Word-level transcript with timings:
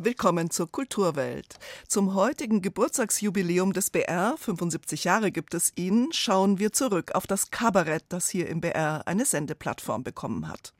Willkommen 0.00 0.48
zur 0.48 0.70
Kulturwelt. 0.70 1.58
Zum 1.88 2.14
heutigen 2.14 2.62
Geburtstagsjubiläum 2.62 3.72
des 3.72 3.90
BR, 3.90 4.36
75 4.38 5.02
Jahre 5.02 5.32
gibt 5.32 5.54
es 5.54 5.72
ihn, 5.74 6.10
schauen 6.12 6.60
wir 6.60 6.72
zurück 6.72 7.16
auf 7.16 7.26
das 7.26 7.50
Kabarett, 7.50 8.04
das 8.08 8.28
hier 8.28 8.48
im 8.48 8.60
BR 8.60 9.02
eine 9.08 9.24
Sendeplattform 9.24 10.04
bekommen 10.04 10.46
hat. 10.46 10.72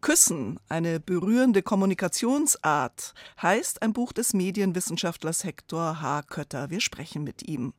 Küssen, 0.00 0.60
eine 0.68 1.00
berührende 1.00 1.62
Kommunikationsart, 1.62 3.14
heißt 3.42 3.82
ein 3.82 3.92
Buch 3.92 4.12
des 4.12 4.32
Medienwissenschaftlers 4.32 5.42
Hector 5.42 6.00
H. 6.00 6.22
Kötter. 6.22 6.70
Wir 6.70 6.80
sprechen 6.80 7.24
mit 7.24 7.48
ihm. 7.48 7.72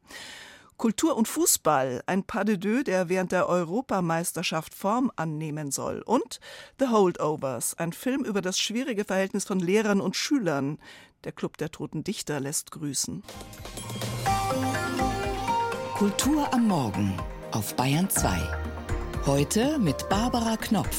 Kultur 0.77 1.17
und 1.17 1.27
Fußball, 1.27 2.03
ein 2.05 2.23
Pas 2.23 2.45
de 2.45 2.57
deux, 2.57 2.83
der 2.83 3.09
während 3.09 3.31
der 3.31 3.49
Europameisterschaft 3.49 4.75
Form 4.75 5.11
annehmen 5.15 5.71
soll. 5.71 6.03
Und 6.03 6.39
The 6.79 6.87
Holdovers, 6.87 7.73
ein 7.79 7.93
Film 7.93 8.23
über 8.23 8.41
das 8.41 8.59
schwierige 8.59 9.03
Verhältnis 9.03 9.43
von 9.43 9.59
Lehrern 9.59 9.99
und 9.99 10.15
Schülern. 10.15 10.77
Der 11.23 11.31
Club 11.31 11.57
der 11.57 11.71
Toten 11.71 12.03
Dichter 12.03 12.39
lässt 12.39 12.71
grüßen. 12.71 13.23
Kultur 15.95 16.53
am 16.53 16.67
Morgen 16.67 17.17
auf 17.51 17.75
Bayern 17.75 18.09
2. 18.09 18.39
Heute 19.25 19.79
mit 19.79 20.07
Barbara 20.09 20.57
Knopf. 20.57 20.95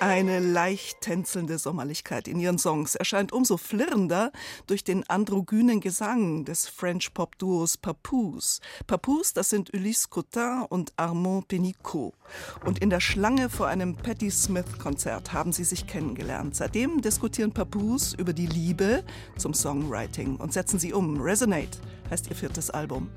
Eine 0.00 0.38
leicht 0.38 1.00
tänzelnde 1.00 1.58
Sommerlichkeit 1.58 2.28
in 2.28 2.38
ihren 2.38 2.58
Songs 2.58 2.94
erscheint 2.94 3.32
umso 3.32 3.56
flirrender 3.56 4.30
durch 4.68 4.84
den 4.84 5.02
androgynen 5.10 5.80
Gesang 5.80 6.44
des 6.44 6.68
French-Pop-Duos 6.68 7.78
Papoose. 7.78 8.60
Papoose, 8.86 9.34
das 9.34 9.50
sind 9.50 9.74
Ulysse 9.74 10.06
Cotin 10.08 10.64
und 10.68 10.92
Armand 10.96 11.48
Penicot. 11.48 12.14
Und 12.64 12.78
in 12.78 12.90
der 12.90 13.00
Schlange 13.00 13.50
vor 13.50 13.66
einem 13.66 13.96
Patti 13.96 14.30
Smith-Konzert 14.30 15.32
haben 15.32 15.50
sie 15.52 15.64
sich 15.64 15.88
kennengelernt. 15.88 16.54
Seitdem 16.54 17.00
diskutieren 17.00 17.52
Papoose 17.52 18.16
über 18.16 18.32
die 18.32 18.46
Liebe 18.46 19.02
zum 19.36 19.52
Songwriting 19.52 20.36
und 20.36 20.52
setzen 20.52 20.78
sie 20.78 20.92
um. 20.92 21.20
Resonate 21.20 21.80
heißt 22.08 22.28
ihr 22.30 22.36
viertes 22.36 22.70
Album. 22.70 23.10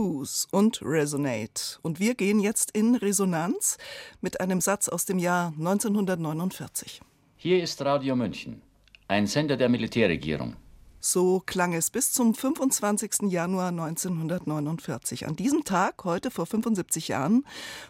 Papoose 0.00 0.48
und 0.50 0.80
Resonate. 0.82 1.78
Und 1.82 2.00
wir 2.00 2.14
gehen 2.14 2.40
jetzt 2.40 2.70
in 2.70 2.94
Resonanz 2.94 3.76
mit 4.22 4.40
einem 4.40 4.62
Satz 4.62 4.88
aus 4.88 5.04
dem 5.04 5.18
Jahr 5.18 5.52
1949. 5.58 7.02
Hier 7.36 7.62
ist 7.62 7.82
Radio 7.82 8.16
München, 8.16 8.62
ein 9.08 9.26
Sender 9.26 9.58
der 9.58 9.68
Militärregierung. 9.68 10.56
So 11.00 11.42
klang 11.44 11.74
es 11.74 11.90
bis 11.90 12.12
zum 12.12 12.34
25. 12.34 13.30
Januar 13.30 13.68
1949. 13.68 15.26
An 15.26 15.36
diesem 15.36 15.64
Tag, 15.64 16.02
heute 16.04 16.30
vor 16.30 16.46
75 16.46 17.08
Jahren, 17.08 17.44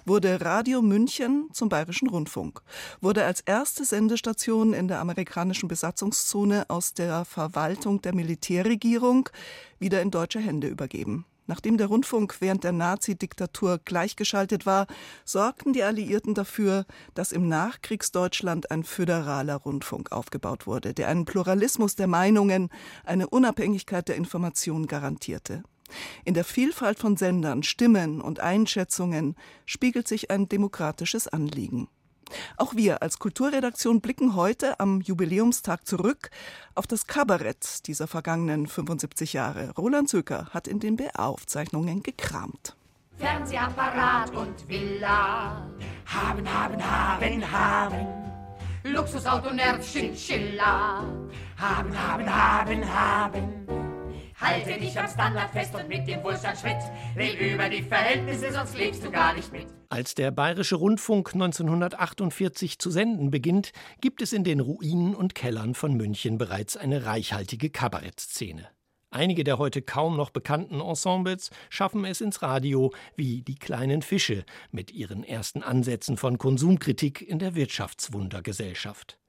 wurde 0.04 0.40
Radio 0.40 0.82
München 0.82 1.48
zum 1.52 1.68
Bayerischen 1.68 2.08
Rundfunk, 2.08 2.60
wurde 3.00 3.24
als 3.24 3.40
erste 3.40 3.84
Sendestation 3.84 4.72
in 4.72 4.88
der 4.88 4.98
amerikanischen 4.98 5.68
Besatzungszone 5.68 6.64
aus 6.70 6.92
der 6.92 7.24
Verwaltung 7.24 8.02
der 8.02 8.16
Militärregierung 8.16 9.28
wieder 9.78 10.02
in 10.02 10.10
deutsche 10.10 10.40
Hände 10.40 10.66
übergeben. 10.66 11.24
Nachdem 11.46 11.78
der 11.78 11.88
Rundfunk 11.88 12.36
während 12.40 12.64
der 12.64 12.72
Nazi-Diktatur 12.72 13.80
gleichgeschaltet 13.84 14.66
war, 14.66 14.86
sorgten 15.24 15.72
die 15.72 15.82
Alliierten 15.82 16.34
dafür, 16.34 16.86
dass 17.14 17.32
im 17.32 17.48
Nachkriegsdeutschland 17.48 18.70
ein 18.70 18.84
föderaler 18.84 19.56
Rundfunk 19.56 20.12
aufgebaut 20.12 20.66
wurde, 20.66 20.94
der 20.94 21.08
einen 21.08 21.24
Pluralismus 21.24 21.96
der 21.96 22.06
Meinungen, 22.06 22.70
eine 23.04 23.28
Unabhängigkeit 23.28 24.08
der 24.08 24.16
Information 24.16 24.86
garantierte. 24.86 25.62
In 26.24 26.34
der 26.34 26.44
Vielfalt 26.44 26.98
von 26.98 27.16
Sendern, 27.16 27.62
Stimmen 27.62 28.20
und 28.20 28.40
Einschätzungen 28.40 29.34
spiegelt 29.66 30.06
sich 30.06 30.30
ein 30.30 30.48
demokratisches 30.48 31.28
Anliegen. 31.28 31.88
Auch 32.56 32.74
wir 32.74 33.02
als 33.02 33.18
Kulturredaktion 33.18 34.00
blicken 34.00 34.34
heute 34.34 34.78
am 34.80 35.00
Jubiläumstag 35.00 35.86
zurück 35.86 36.30
auf 36.74 36.86
das 36.86 37.06
Kabarett 37.06 37.86
dieser 37.86 38.06
vergangenen 38.06 38.66
75 38.66 39.32
Jahre. 39.32 39.70
Roland 39.76 40.08
Zöker 40.08 40.46
hat 40.50 40.68
in 40.68 40.80
den 40.80 40.96
BR-Aufzeichnungen 40.96 42.02
gekramt. 42.02 42.76
Fernsehapparat 43.18 44.34
und 44.34 44.68
Villa. 44.68 45.66
Haben, 46.06 46.52
haben, 46.52 46.82
haben, 46.82 47.52
haben. 47.52 48.06
Luxusauto, 48.84 49.52
Nerv, 49.52 49.84
Chinchilla. 49.84 51.04
Haben, 51.58 51.98
haben, 51.98 52.34
haben, 52.34 52.94
haben. 52.94 53.89
Halte 54.40 54.80
dich 54.80 54.98
am 54.98 55.06
Standard 55.06 55.50
fest 55.50 55.74
und 55.74 55.88
mit 55.88 56.08
dem 56.08 56.22
Wohlstand 56.24 56.58
Schritt. 56.58 56.78
Red 57.14 57.38
über 57.40 57.68
die 57.68 57.82
Verhältnisse, 57.82 58.52
sonst 58.52 58.76
lebst 58.76 59.04
du 59.04 59.10
gar 59.10 59.34
nicht 59.34 59.52
mit. 59.52 59.66
Als 59.90 60.14
der 60.14 60.30
Bayerische 60.30 60.76
Rundfunk 60.76 61.34
1948 61.34 62.78
zu 62.78 62.90
senden 62.90 63.30
beginnt, 63.30 63.72
gibt 64.00 64.22
es 64.22 64.32
in 64.32 64.44
den 64.44 64.60
Ruinen 64.60 65.14
und 65.14 65.34
Kellern 65.34 65.74
von 65.74 65.94
München 65.94 66.38
bereits 66.38 66.76
eine 66.76 67.04
reichhaltige 67.04 67.68
Kabarettszene. 67.68 68.68
Einige 69.10 69.42
der 69.44 69.58
heute 69.58 69.82
kaum 69.82 70.16
noch 70.16 70.30
bekannten 70.30 70.80
Ensembles 70.80 71.50
schaffen 71.68 72.04
es 72.04 72.20
ins 72.20 72.42
Radio, 72.42 72.94
wie 73.16 73.42
die 73.42 73.56
kleinen 73.56 74.02
Fische 74.02 74.44
mit 74.70 74.92
ihren 74.92 75.24
ersten 75.24 75.64
Ansätzen 75.64 76.16
von 76.16 76.38
Konsumkritik 76.38 77.20
in 77.20 77.40
der 77.40 77.56
Wirtschaftswundergesellschaft. 77.56 79.19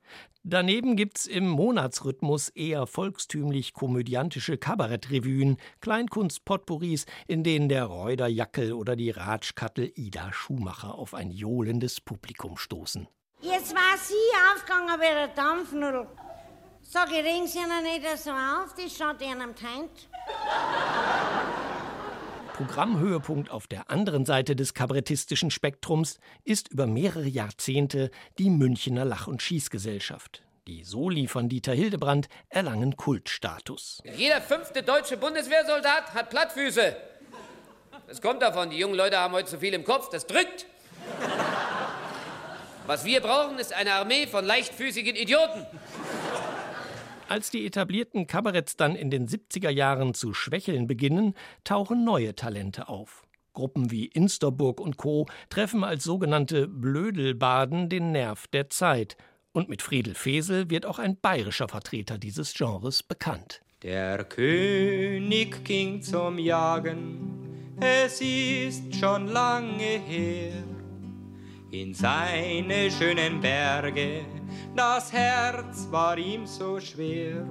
Daneben 0.44 0.96
gibt's 0.96 1.28
im 1.28 1.48
Monatsrhythmus 1.48 2.50
eher 2.50 2.88
volkstümlich-komödiantische 2.88 4.58
Kabarettrevuen, 4.58 5.58
Kleinkunst-Potpourris, 5.82 7.06
in 7.28 7.44
denen 7.44 7.70
der 7.70 7.86
Räuderjackel 7.86 8.74
oder 8.74 8.96
die 8.96 9.12
Ratschkattel 9.12 9.92
Ida 9.94 10.34
Schumacher 10.34 10.96
auf 10.96 11.14
ein 11.14 11.30
johlendes 11.30 12.02
Publikum 12.02 12.58
stoßen. 12.58 13.08
Jetzt 13.42 13.76
war 13.76 13.98
sie 14.00 14.16
aufgegangen 14.56 15.00
wie 15.00 15.14
der 15.14 15.28
Dampfnudel. 15.28 16.08
Sag 16.82 17.12
ich, 17.12 17.24
regen 17.24 17.46
Sie 17.48 17.60
noch 17.60 17.84
nicht 17.84 18.06
so 18.18 18.32
auf, 18.32 18.74
das 18.76 18.98
schaut 18.98 19.22
Ihnen 19.22 19.42
am. 19.42 19.54
Programmhöhepunkt 22.54 23.50
auf 23.50 23.68
der 23.68 23.90
anderen 23.90 24.26
Seite 24.26 24.56
des 24.56 24.74
kabarettistischen 24.74 25.52
Spektrums 25.52 26.20
ist 26.44 26.68
über 26.70 26.86
mehrere 26.86 27.28
Jahrzehnte 27.28 28.12
die 28.38 28.50
Münchener 28.50 29.06
Lach- 29.06 29.28
und 29.28 29.42
Schießgesellschaft. 29.42 30.44
Die 30.68 30.84
Soli 30.84 31.28
von 31.28 31.50
Dieter 31.50 31.74
Hildebrand 31.74 32.28
erlangen 32.50 32.98
Kultstatus. 32.98 34.04
Jeder 34.16 34.42
fünfte 34.42 34.84
deutsche 34.84 35.18
Bundeswehrsoldat 35.18 36.14
hat 36.14 36.30
Plattfüße. 36.30 36.96
Das 38.08 38.22
kommt 38.22 38.42
davon, 38.42 38.70
die 38.70 38.78
jungen 38.78 38.96
Leute 38.96 39.18
haben 39.18 39.34
heute 39.34 39.50
zu 39.50 39.60
viel 39.60 39.74
im 39.74 39.84
Kopf, 39.84 40.10
das 40.10 40.28
drückt. 40.28 40.66
Was 42.86 43.06
wir 43.06 43.22
brauchen, 43.22 43.58
ist 43.58 43.74
eine 43.74 43.94
Armee 43.94 44.28
von 44.28 44.46
leichtfüßigen 44.46 45.16
Idioten. 45.16 45.66
Als 47.32 47.50
die 47.50 47.66
etablierten 47.66 48.28
Kabaretts 48.28 48.76
dann 48.76 48.94
in 48.94 49.10
den 49.10 49.26
70er 49.26 49.70
Jahren 49.70 50.14
zu 50.14 50.34
schwächeln 50.34 50.86
beginnen, 50.86 51.34
tauchen 51.64 52.04
neue 52.04 52.36
Talente 52.36 52.90
auf. 52.90 53.26
Gruppen 53.54 53.90
wie 53.90 54.08
Insterburg 54.08 54.82
und 54.82 54.98
Co. 54.98 55.28
treffen 55.50 55.86
als 55.86 56.04
sogenannte 56.04 56.68
Blödelbaden 56.68 57.88
den 57.88 58.12
Nerv 58.12 58.48
der 58.48 58.70
Zeit. 58.70 59.16
Und 59.54 59.70
mit 59.70 59.82
Friedel 59.82 60.14
Fesel 60.14 60.70
wird 60.70 60.86
auch 60.86 61.00
ein 61.00 61.16
bayerischer 61.16 61.70
Vertreter 61.70 62.18
dieses 62.18 62.54
Genres 62.54 63.02
bekannt. 63.02 63.62
Der 63.82 64.26
König 64.26 65.64
ging 65.64 66.02
zum 66.02 66.38
Jagen, 66.38 67.78
es 67.80 68.20
ist 68.20 68.94
schon 68.94 69.28
lange 69.28 70.02
her. 70.06 70.52
In 71.72 71.94
seine 71.94 72.92
schönen 72.92 73.40
Berge 73.40 74.26
das 74.76 75.12
Herz 75.12 75.88
war 75.92 76.18
ihm 76.18 76.46
so 76.46 76.80
schwer. 76.80 77.46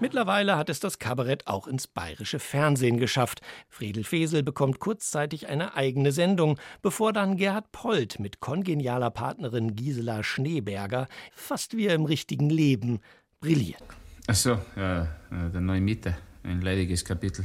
Mittlerweile 0.00 0.56
hat 0.56 0.70
es 0.70 0.80
das 0.80 0.98
Kabarett 0.98 1.46
auch 1.46 1.66
ins 1.66 1.86
bayerische 1.86 2.38
Fernsehen 2.38 2.96
geschafft. 2.96 3.42
Friedel 3.68 4.02
Fesel 4.02 4.42
bekommt 4.42 4.78
kurzzeitig 4.78 5.48
eine 5.48 5.74
eigene 5.74 6.10
Sendung, 6.10 6.58
bevor 6.80 7.12
dann 7.12 7.36
Gerhard 7.36 7.70
Polt 7.70 8.18
mit 8.18 8.40
kongenialer 8.40 9.10
Partnerin 9.10 9.76
Gisela 9.76 10.22
Schneeberger 10.22 11.06
fast 11.34 11.76
wie 11.76 11.88
im 11.88 12.06
richtigen 12.06 12.48
Leben 12.48 13.00
brilliert. 13.40 13.82
Ach 14.26 14.34
so, 14.34 14.58
ja, 14.74 15.08
der 15.30 15.60
neue 15.60 15.82
Mieter, 15.82 16.16
ein 16.44 16.62
leidiges 16.62 17.04
Kapitel. 17.04 17.44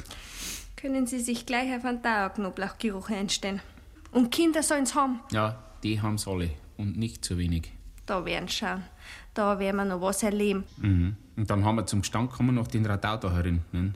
Können 0.77 1.07
Sie 1.07 1.19
sich 1.19 1.45
gleich 1.45 1.75
auf 1.75 1.83
einen 1.83 2.01
Dauerknoblauchgeruch 2.01 3.09
einstellen? 3.09 3.61
Und 4.11 4.31
Kinder 4.31 4.63
sollen's 4.63 4.95
haben. 4.95 5.19
Ja, 5.31 5.61
die 5.83 6.01
haben's 6.01 6.25
alle 6.25 6.51
und 6.77 6.97
nicht 6.97 7.25
zu 7.25 7.37
wenig. 7.37 7.74
Da 8.05 8.23
werden 8.25 8.47
schauen. 8.49 8.83
Da 9.33 9.59
werden 9.59 9.77
wir 9.77 9.85
noch 9.85 10.01
was 10.01 10.23
erleben. 10.23 10.63
Mhm. 10.77 11.15
Und 11.35 11.49
dann 11.49 11.65
haben 11.65 11.75
wir 11.75 11.85
zum 11.85 12.01
Gestand 12.01 12.31
kommen 12.31 12.55
noch 12.55 12.67
den 12.67 12.85
Radauter 12.85 13.33
herin. 13.33 13.61
Ne? 13.71 13.93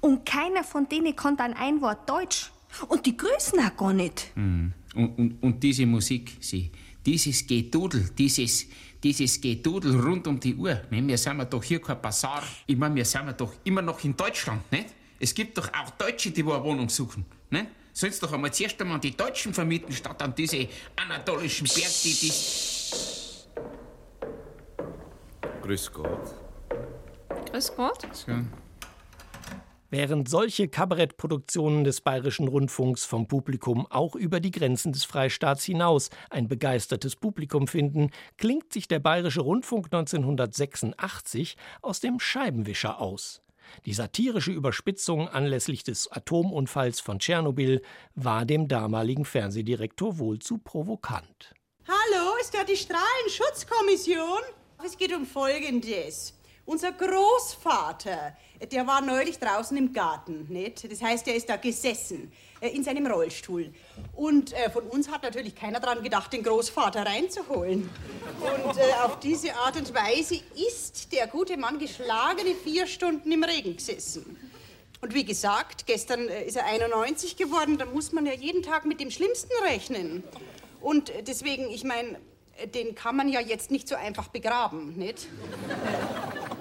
Und 0.00 0.26
keiner 0.26 0.64
von 0.64 0.88
denen 0.88 1.16
kann 1.16 1.36
dann 1.36 1.54
ein 1.54 1.80
Wort 1.80 2.08
Deutsch. 2.08 2.50
Und 2.88 3.06
die 3.06 3.16
grüßen 3.16 3.58
auch 3.60 3.76
gar 3.76 3.92
nicht. 3.92 4.30
Mhm. 4.34 4.72
Und, 4.94 5.18
und, 5.18 5.42
und 5.42 5.62
diese 5.62 5.86
Musik, 5.86 6.36
sie, 6.40 6.70
dieses 7.04 7.46
Gedudel, 7.46 8.10
dieses, 8.16 8.66
dieses 9.02 9.40
Gedudel 9.40 9.98
rund 10.00 10.26
um 10.26 10.38
die 10.38 10.54
Uhr. 10.54 10.80
Ne? 10.90 11.06
Wir 11.06 11.18
sind 11.18 11.52
doch 11.52 11.62
hier 11.62 11.80
kein 11.80 12.00
Bazar. 12.00 12.42
Ich 12.66 12.76
meine, 12.76 12.94
wir 12.96 13.04
sind 13.04 13.40
doch 13.40 13.54
immer 13.64 13.82
noch 13.82 14.02
in 14.04 14.16
Deutschland. 14.16 14.70
Nicht? 14.70 14.88
Es 15.18 15.34
gibt 15.34 15.56
doch 15.56 15.68
auch 15.68 15.90
Deutsche, 15.90 16.30
die 16.30 16.44
wo 16.44 16.52
eine 16.52 16.64
Wohnung 16.64 16.88
suchen. 16.88 17.24
Ne? 17.50 17.68
Sollst 17.92 18.22
doch 18.22 18.32
einmal 18.32 18.52
zuerst 18.52 18.80
einmal 18.82 18.98
die 18.98 19.16
Deutschen 19.16 19.54
vermieten, 19.54 19.92
statt 19.92 20.20
an 20.20 20.34
diese 20.34 20.68
anatolischen 20.96 21.68
Berg, 21.68 21.92
die, 22.02 22.12
die 22.12 22.32
Grüß 25.64 25.92
Gott. 25.94 26.34
Grüß 27.50 27.74
Gott. 27.74 28.06
Ja. 28.26 28.44
Während 29.88 30.28
solche 30.28 30.68
Kabarettproduktionen 30.68 31.84
des 31.84 32.02
Bayerischen 32.02 32.48
Rundfunks 32.48 33.06
vom 33.06 33.28
Publikum 33.28 33.86
auch 33.88 34.14
über 34.14 34.40
die 34.40 34.50
Grenzen 34.50 34.92
des 34.92 35.06
Freistaats 35.06 35.64
hinaus 35.64 36.10
ein 36.28 36.48
begeistertes 36.48 37.16
Publikum 37.16 37.66
finden, 37.66 38.10
klingt 38.36 38.74
sich 38.74 38.88
der 38.88 38.98
Bayerische 38.98 39.40
Rundfunk 39.40 39.86
1986 39.86 41.56
aus 41.80 42.00
dem 42.00 42.20
Scheibenwischer 42.20 43.00
aus. 43.00 43.40
Die 43.86 43.94
satirische 43.94 44.52
Überspitzung 44.52 45.30
anlässlich 45.30 45.82
des 45.82 46.12
Atomunfalls 46.12 47.00
von 47.00 47.20
Tschernobyl 47.20 47.80
war 48.14 48.44
dem 48.44 48.68
damaligen 48.68 49.24
Fernsehdirektor 49.24 50.18
wohl 50.18 50.40
zu 50.40 50.58
provokant. 50.58 51.54
Hallo, 51.88 52.36
ist 52.38 52.52
da 52.52 52.64
die 52.64 52.76
Strahlenschutzkommission? 52.76 54.42
Es 54.86 54.98
geht 54.98 55.14
um 55.14 55.24
Folgendes. 55.24 56.34
Unser 56.66 56.92
Großvater, 56.92 58.36
der 58.70 58.86
war 58.86 59.00
neulich 59.00 59.38
draußen 59.38 59.74
im 59.78 59.94
Garten, 59.94 60.46
nicht? 60.50 60.90
Das 60.90 61.00
heißt, 61.00 61.26
er 61.26 61.36
ist 61.36 61.48
da 61.48 61.56
gesessen, 61.56 62.30
äh, 62.60 62.68
in 62.68 62.84
seinem 62.84 63.06
Rollstuhl. 63.06 63.72
Und 64.14 64.52
äh, 64.52 64.70
von 64.70 64.84
uns 64.84 65.10
hat 65.10 65.22
natürlich 65.22 65.54
keiner 65.54 65.80
daran 65.80 66.02
gedacht, 66.02 66.34
den 66.34 66.42
Großvater 66.42 67.06
reinzuholen. 67.06 67.88
Und 68.42 68.76
äh, 68.76 68.92
auf 69.02 69.20
diese 69.20 69.54
Art 69.54 69.76
und 69.76 69.94
Weise 69.94 70.40
ist 70.68 71.12
der 71.12 71.28
gute 71.28 71.56
Mann 71.56 71.78
geschlagene 71.78 72.54
vier 72.54 72.86
Stunden 72.86 73.32
im 73.32 73.42
Regen 73.42 73.76
gesessen. 73.76 74.36
Und 75.00 75.14
wie 75.14 75.24
gesagt, 75.24 75.86
gestern 75.86 76.28
ist 76.28 76.56
er 76.56 76.66
91 76.66 77.36
geworden, 77.36 77.78
da 77.78 77.86
muss 77.86 78.12
man 78.12 78.26
ja 78.26 78.34
jeden 78.34 78.62
Tag 78.62 78.84
mit 78.84 79.00
dem 79.00 79.10
Schlimmsten 79.10 79.52
rechnen. 79.66 80.24
Und 80.82 81.10
deswegen, 81.26 81.70
ich 81.70 81.84
meine, 81.84 82.18
den 82.74 82.94
kann 82.94 83.16
man 83.16 83.28
ja 83.28 83.40
jetzt 83.40 83.70
nicht 83.70 83.88
so 83.88 83.94
einfach 83.94 84.28
begraben, 84.28 84.96
nicht? 84.96 85.28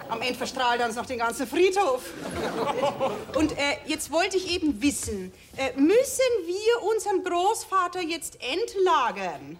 Am 0.09 0.21
Ende 0.21 0.35
verstrahlt 0.35 0.79
er 0.79 0.87
uns 0.87 0.95
noch 0.95 1.05
den 1.05 1.17
ganzen 1.17 1.47
Friedhof. 1.47 2.11
Und 3.35 3.53
äh, 3.53 3.77
jetzt 3.85 4.11
wollte 4.11 4.37
ich 4.37 4.53
eben 4.53 4.81
wissen, 4.81 5.31
äh, 5.57 5.79
müssen 5.79 6.25
wir 6.45 6.93
unseren 6.93 7.23
Großvater 7.23 8.01
jetzt 8.01 8.37
entlagern? 8.41 9.57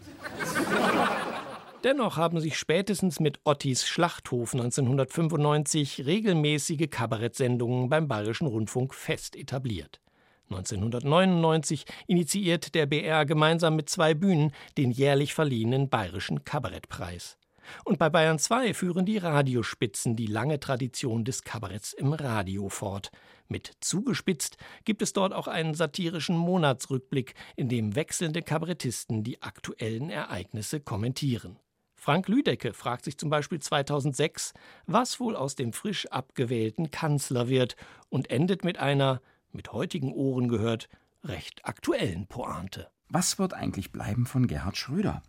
Dennoch 1.83 2.18
haben 2.18 2.39
sich 2.39 2.57
spätestens 2.57 3.19
mit 3.19 3.39
Ottis 3.44 3.85
Schlachthof 3.88 4.53
1995 4.53 6.06
regelmäßige 6.06 6.89
Kabarettsendungen 6.89 7.89
beim 7.89 8.07
Bayerischen 8.07 8.47
Rundfunk 8.47 8.94
fest 8.94 9.35
etabliert. 9.35 10.03
1999 10.50 11.85
initiiert 12.07 12.76
der 12.76 12.85
BR 12.85 13.26
gemeinsam 13.26 13.76
mit 13.76 13.90
zwei 13.90 14.14
Bühnen 14.14 14.52
den 14.78 14.92
jährlich 14.92 15.33
verliehenen 15.33 15.90
Bayerischen 15.90 16.44
Kabarettpreis. 16.44 17.38
Und 17.85 17.97
bei 17.97 18.09
Bayern 18.09 18.40
2 18.40 18.73
führen 18.73 19.06
die 19.06 19.18
Radiospitzen 19.18 20.16
die 20.16 20.28
lange 20.28 20.59
Tradition 20.59 21.26
des 21.26 21.44
Kabaretts 21.44 21.94
im 21.94 22.14
Radio 22.14 22.69
fort. 22.69 23.09
Mit 23.47 23.71
zugespitzt 23.80 24.57
gibt 24.85 25.02
es 25.02 25.14
dort 25.14 25.33
auch 25.33 25.47
einen 25.47 25.73
satirischen 25.73 26.38
Monatsrückblick, 26.38 27.33
in 27.56 27.69
dem 27.69 27.95
wechselnde 27.95 28.42
Kabarettisten 28.42 29.23
die 29.23 29.42
aktuellen 29.42 30.09
Ereignisse 30.09 30.80
kommentieren. 30.80 31.57
Frank 31.95 32.28
Lüdecke 32.28 32.73
fragt 32.73 33.06
sich 33.06 33.18
zum 33.18 33.30
Beispiel 33.30 33.59
2006, 33.59 34.54
was 34.88 35.21
wohl 35.21 35.38
aus 35.38 35.56
dem 35.56 35.71
frisch 35.71 36.06
abgewählten 36.07 36.92
Kanzler 36.92 37.47
wird 37.47 37.78
und 38.09 38.30
endet 38.30 38.66
mit 38.66 38.78
einer 38.78 39.21
mit 39.54 39.72
heutigen 39.72 40.12
Ohren 40.12 40.48
gehört, 40.48 40.90
recht 41.24 41.66
aktuellen 41.66 42.28
Pointe. 42.28 42.90
Was 43.10 43.40
wird 43.40 43.54
eigentlich 43.54 43.92
bleiben 43.92 44.26
von 44.26 44.48
Gerhard 44.48 44.78
Schröder? 44.78 45.22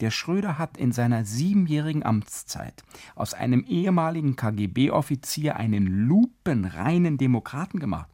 Der 0.00 0.10
Schröder 0.10 0.58
hat 0.58 0.76
in 0.76 0.92
seiner 0.92 1.24
siebenjährigen 1.24 2.04
Amtszeit 2.04 2.84
aus 3.16 3.34
einem 3.34 3.64
ehemaligen 3.64 4.36
KGB-Offizier 4.36 5.56
einen 5.56 5.86
lupenreinen 5.86 7.18
Demokraten 7.18 7.80
gemacht. 7.80 8.08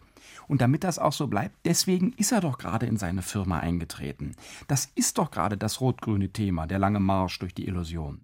Und 0.48 0.62
damit 0.62 0.84
das 0.84 0.98
auch 0.98 1.12
so 1.12 1.26
bleibt, 1.26 1.56
deswegen 1.64 2.12
ist 2.14 2.32
er 2.32 2.40
doch 2.40 2.58
gerade 2.58 2.86
in 2.86 2.96
seine 2.96 3.22
Firma 3.22 3.60
eingetreten. 3.60 4.34
Das 4.66 4.90
ist 4.94 5.18
doch 5.18 5.30
gerade 5.30 5.56
das 5.56 5.80
rot-grüne 5.80 6.30
Thema, 6.30 6.66
der 6.66 6.78
lange 6.78 7.00
Marsch 7.00 7.38
durch 7.38 7.54
die 7.54 7.66
Illusion. 7.66 8.22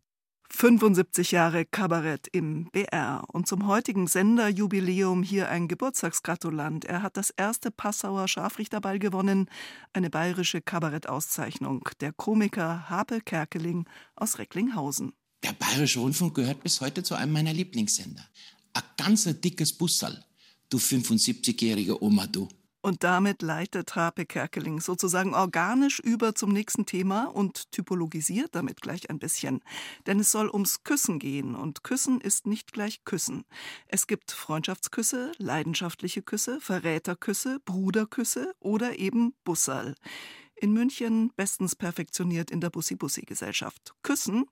75 0.52 1.30
Jahre 1.30 1.64
Kabarett 1.64 2.26
im 2.33 2.71
BR 2.71 3.25
und 3.28 3.47
zum 3.47 3.66
heutigen 3.66 4.09
Senderjubiläum 4.09 5.23
hier 5.23 5.49
ein 5.49 5.69
Geburtstagsgratulant. 5.69 6.85
Er 6.85 7.02
hat 7.02 7.16
das 7.16 7.30
erste 7.30 7.71
Passauer 7.71 8.28
Scharfrichterball 8.28 8.99
gewonnen, 8.99 9.49
eine 9.92 10.11
bayerische 10.11 10.61
Kabarettauszeichnung. 10.61 11.88
Der 12.00 12.12
Komiker 12.12 12.90
Habe 12.90 13.21
Kerkeling 13.21 13.87
aus 14.16 14.38
Recklinghausen. 14.38 15.12
Der 15.42 15.52
Bayerische 15.52 16.00
Rundfunk 16.00 16.35
gehört 16.35 16.62
bis 16.62 16.80
heute 16.80 17.02
zu 17.02 17.14
einem 17.14 17.33
meiner 17.33 17.52
Lieblingssender. 17.52 18.26
Ein 18.75 18.83
ganz 18.97 19.25
dickes 19.40 19.73
Bussal. 19.73 20.25
Du 20.69 20.78
75-jährige 20.78 22.02
Oma, 22.02 22.26
du. 22.26 22.49
Und 22.83 23.05
damit 23.05 23.43
leitet 23.43 23.95
Harpe 23.95 24.25
Kerkeling 24.25 24.81
sozusagen 24.81 25.35
organisch 25.35 26.01
über 26.01 26.35
zum 26.35 26.51
nächsten 26.51 26.87
Thema 26.87 27.25
und 27.25 27.71
typologisiert 27.73 28.55
damit 28.55 28.81
gleich 28.81 29.11
ein 29.11 29.19
bisschen. 29.19 29.61
Denn 30.07 30.19
es 30.19 30.31
soll 30.31 30.49
ums 30.49 30.83
Küssen 30.83 31.19
gehen 31.19 31.55
und 31.55 31.85
Küssen 31.85 32.23
ist 32.23 32.47
nicht 32.47 32.73
gleich 32.73 33.05
Küssen. 33.05 33.45
Es 33.87 34.07
gibt 34.07 34.33
Freundschaftsküsse, 34.33 35.33
leidenschaftliche 35.37 36.23
Küsse, 36.23 36.59
Verräterküsse, 36.61 37.61
Bruderküsse 37.67 38.55
oder 38.61 38.99
eben 38.99 39.35
Bussal. 39.45 39.95
In 40.57 40.73
München 40.73 41.33
bestens 41.37 41.77
perfektioniert 41.77 42.51
in 42.51 42.61
der 42.63 42.71
Bussi-Bussi-Gesellschaft. 42.71 43.95
Küssen, 44.03 44.47